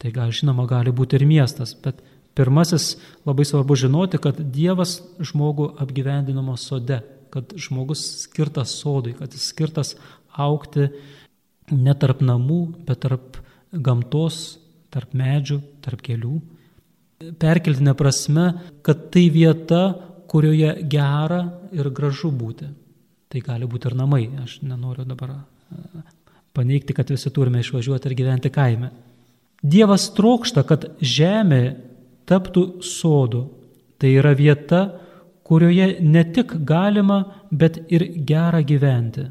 Tai 0.00 0.10
gal 0.16 0.32
žinoma 0.34 0.64
gali 0.66 0.92
būti 0.96 1.18
ir 1.18 1.26
miestas, 1.28 1.76
bet 1.78 2.00
pirmasis 2.34 2.94
labai 3.28 3.44
svarbu 3.46 3.76
žinoti, 3.78 4.18
kad 4.22 4.40
Dievas 4.54 4.98
žmogų 5.20 5.74
apgyvendinamo 5.82 6.56
sode, 6.58 7.02
kad 7.30 7.52
žmogus 7.54 8.02
skirtas 8.24 8.72
sodui, 8.80 9.14
kad 9.18 9.30
jis 9.36 9.50
skirtas 9.52 9.94
aukti 10.34 10.88
ne 11.70 11.94
tarp 11.94 12.24
namų, 12.24 12.60
bet 12.88 13.04
tarp 13.04 13.38
gamtos, 13.70 14.58
tarp 14.90 15.14
medžių, 15.14 15.60
tarp 15.84 16.02
kelių. 16.02 16.40
Perkeltinė 17.38 17.94
prasme, 17.94 18.46
kad 18.82 19.10
tai 19.14 19.28
vieta, 19.30 19.84
kurioje 20.30 20.72
gera 20.90 21.42
ir 21.74 21.90
gražu 21.94 22.32
būti. 22.34 22.70
Tai 23.30 23.42
gali 23.46 23.68
būti 23.70 23.90
ir 23.90 23.98
namai. 23.98 24.24
Aš 24.42 24.60
nenoriu 24.66 25.04
dabar 25.06 25.36
paneigti, 26.56 26.94
kad 26.96 27.10
visi 27.10 27.30
turime 27.30 27.60
išvažiuoti 27.60 28.10
ir 28.10 28.16
gyventi 28.18 28.50
kaime. 28.52 28.90
Dievas 29.62 30.08
trokšta, 30.16 30.64
kad 30.64 30.86
žemė 31.00 31.76
taptų 32.28 32.80
sodu. 32.86 33.46
Tai 34.00 34.08
yra 34.16 34.32
vieta, 34.36 34.80
kurioje 35.44 35.98
ne 36.00 36.22
tik 36.32 36.54
galima, 36.64 37.24
bet 37.50 37.80
ir 37.92 38.06
gera 38.26 38.62
gyventi. 38.64 39.26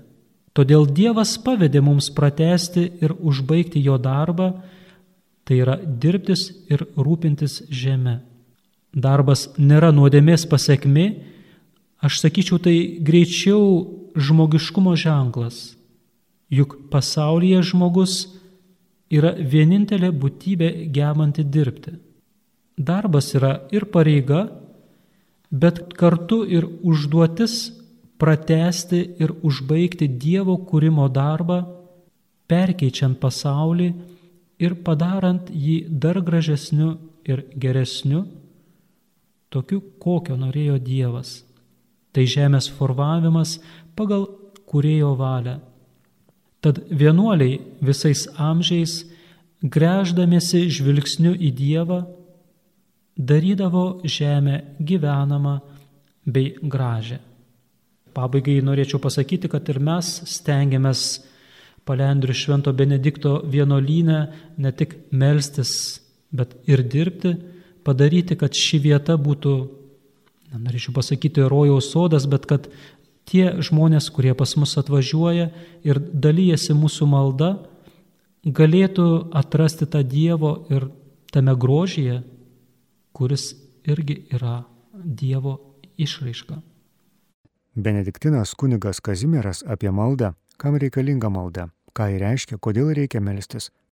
Todėl 0.54 0.86
Dievas 0.92 1.38
pavedė 1.42 1.82
mums 1.82 2.10
pratesti 2.14 2.84
ir 3.02 3.14
užbaigti 3.16 3.82
jo 3.86 3.98
darbą, 4.02 4.52
tai 5.48 5.62
yra 5.64 5.78
dirbtis 5.80 6.50
ir 6.70 6.84
rūpintis 6.98 7.64
žemė. 7.72 8.20
Darbas 8.94 9.48
nėra 9.58 9.94
nuodėmės 9.94 10.46
pasiekmi, 10.50 11.08
aš 12.06 12.20
sakyčiau, 12.22 12.60
tai 12.62 12.76
greičiau 13.06 13.64
žmogiškumo 14.18 14.96
ženklas. 15.00 15.79
Juk 16.50 16.76
pasaulyje 16.90 17.62
žmogus 17.72 18.14
yra 19.14 19.34
vienintelė 19.38 20.10
būtybė 20.22 20.70
gebanti 20.94 21.46
dirbti. 21.46 21.96
Darbas 22.78 23.34
yra 23.38 23.54
ir 23.76 23.86
pareiga, 23.94 24.48
bet 25.52 25.82
kartu 25.98 26.44
ir 26.48 26.66
užduotis 26.66 27.56
pratesti 28.20 29.02
ir 29.20 29.34
užbaigti 29.44 30.08
Dievo 30.08 30.58
kūrimo 30.70 31.08
darbą, 31.12 31.60
perkeičiant 32.50 33.20
pasaulį 33.22 33.90
ir 34.60 34.76
padarant 34.84 35.50
jį 35.50 35.86
dar 35.90 36.20
gražesniu 36.26 36.96
ir 37.30 37.46
geresniu, 37.56 38.26
tokiu, 39.54 39.82
kokio 40.02 40.38
norėjo 40.40 40.80
Dievas. 40.82 41.44
Tai 42.14 42.26
žemės 42.26 42.68
formavimas 42.74 43.60
pagal 43.96 44.26
kurėjo 44.70 45.14
valią. 45.20 45.60
Tad 46.60 46.82
vienuoliai 46.92 47.60
visais 47.82 48.26
amžiais, 48.36 49.06
greždamėsi 49.64 50.66
žvilgsniu 50.72 51.32
į 51.36 51.54
Dievą, 51.56 52.02
darydavo 53.20 54.02
žemę 54.04 54.62
gyvenamą 54.80 55.60
bei 56.26 56.56
gražią. 56.62 57.20
Pabaigai 58.16 58.60
norėčiau 58.66 59.00
pasakyti, 59.00 59.52
kad 59.52 59.68
ir 59.70 59.80
mes 59.84 60.08
stengiamės 60.28 61.04
palendrių 61.88 62.36
Švento 62.36 62.74
Benedikto 62.76 63.40
vienuolynę 63.46 64.20
ne 64.58 64.72
tik 64.76 64.96
melstis, 65.12 66.02
bet 66.32 66.56
ir 66.70 66.84
dirbti, 66.84 67.36
padaryti, 67.86 68.38
kad 68.40 68.56
ši 68.56 68.82
vieta 68.84 69.16
būtų, 69.18 69.54
na, 70.52 70.62
norėčiau 70.66 70.94
pasakyti, 70.96 71.48
rojaus 71.50 71.92
sodas, 71.94 72.28
bet 72.30 72.48
kad 72.50 72.68
tie 73.30 73.60
žmonės, 73.62 74.10
kurie 74.14 74.34
pas 74.38 74.56
mus 74.58 74.76
atvažiuoja 74.82 75.50
ir 75.86 76.00
dalyjasi 76.00 76.76
mūsų 76.78 77.08
malda, 77.10 77.52
galėtų 78.46 79.08
atrasti 79.36 79.86
tą 79.86 80.02
Dievo 80.04 80.66
ir 80.74 80.90
tame 81.34 81.54
grožyje, 81.56 82.22
kuris 83.14 83.54
irgi 83.86 84.24
yra 84.34 84.64
Dievo 84.94 85.60
išraiška. 86.00 86.60
Benediktinas 87.80 88.56
kunigas 88.58 89.00
Kazimieras 89.00 89.62
apie 89.64 89.92
maldą, 89.92 90.34
kam 90.58 90.76
reikalinga 90.82 91.30
malda, 91.32 91.70
ką 91.96 92.10
ji 92.12 92.22
reiškia, 92.24 92.58
kodėl 92.60 92.92
reikia 92.98 93.22
melstis, 93.24 93.70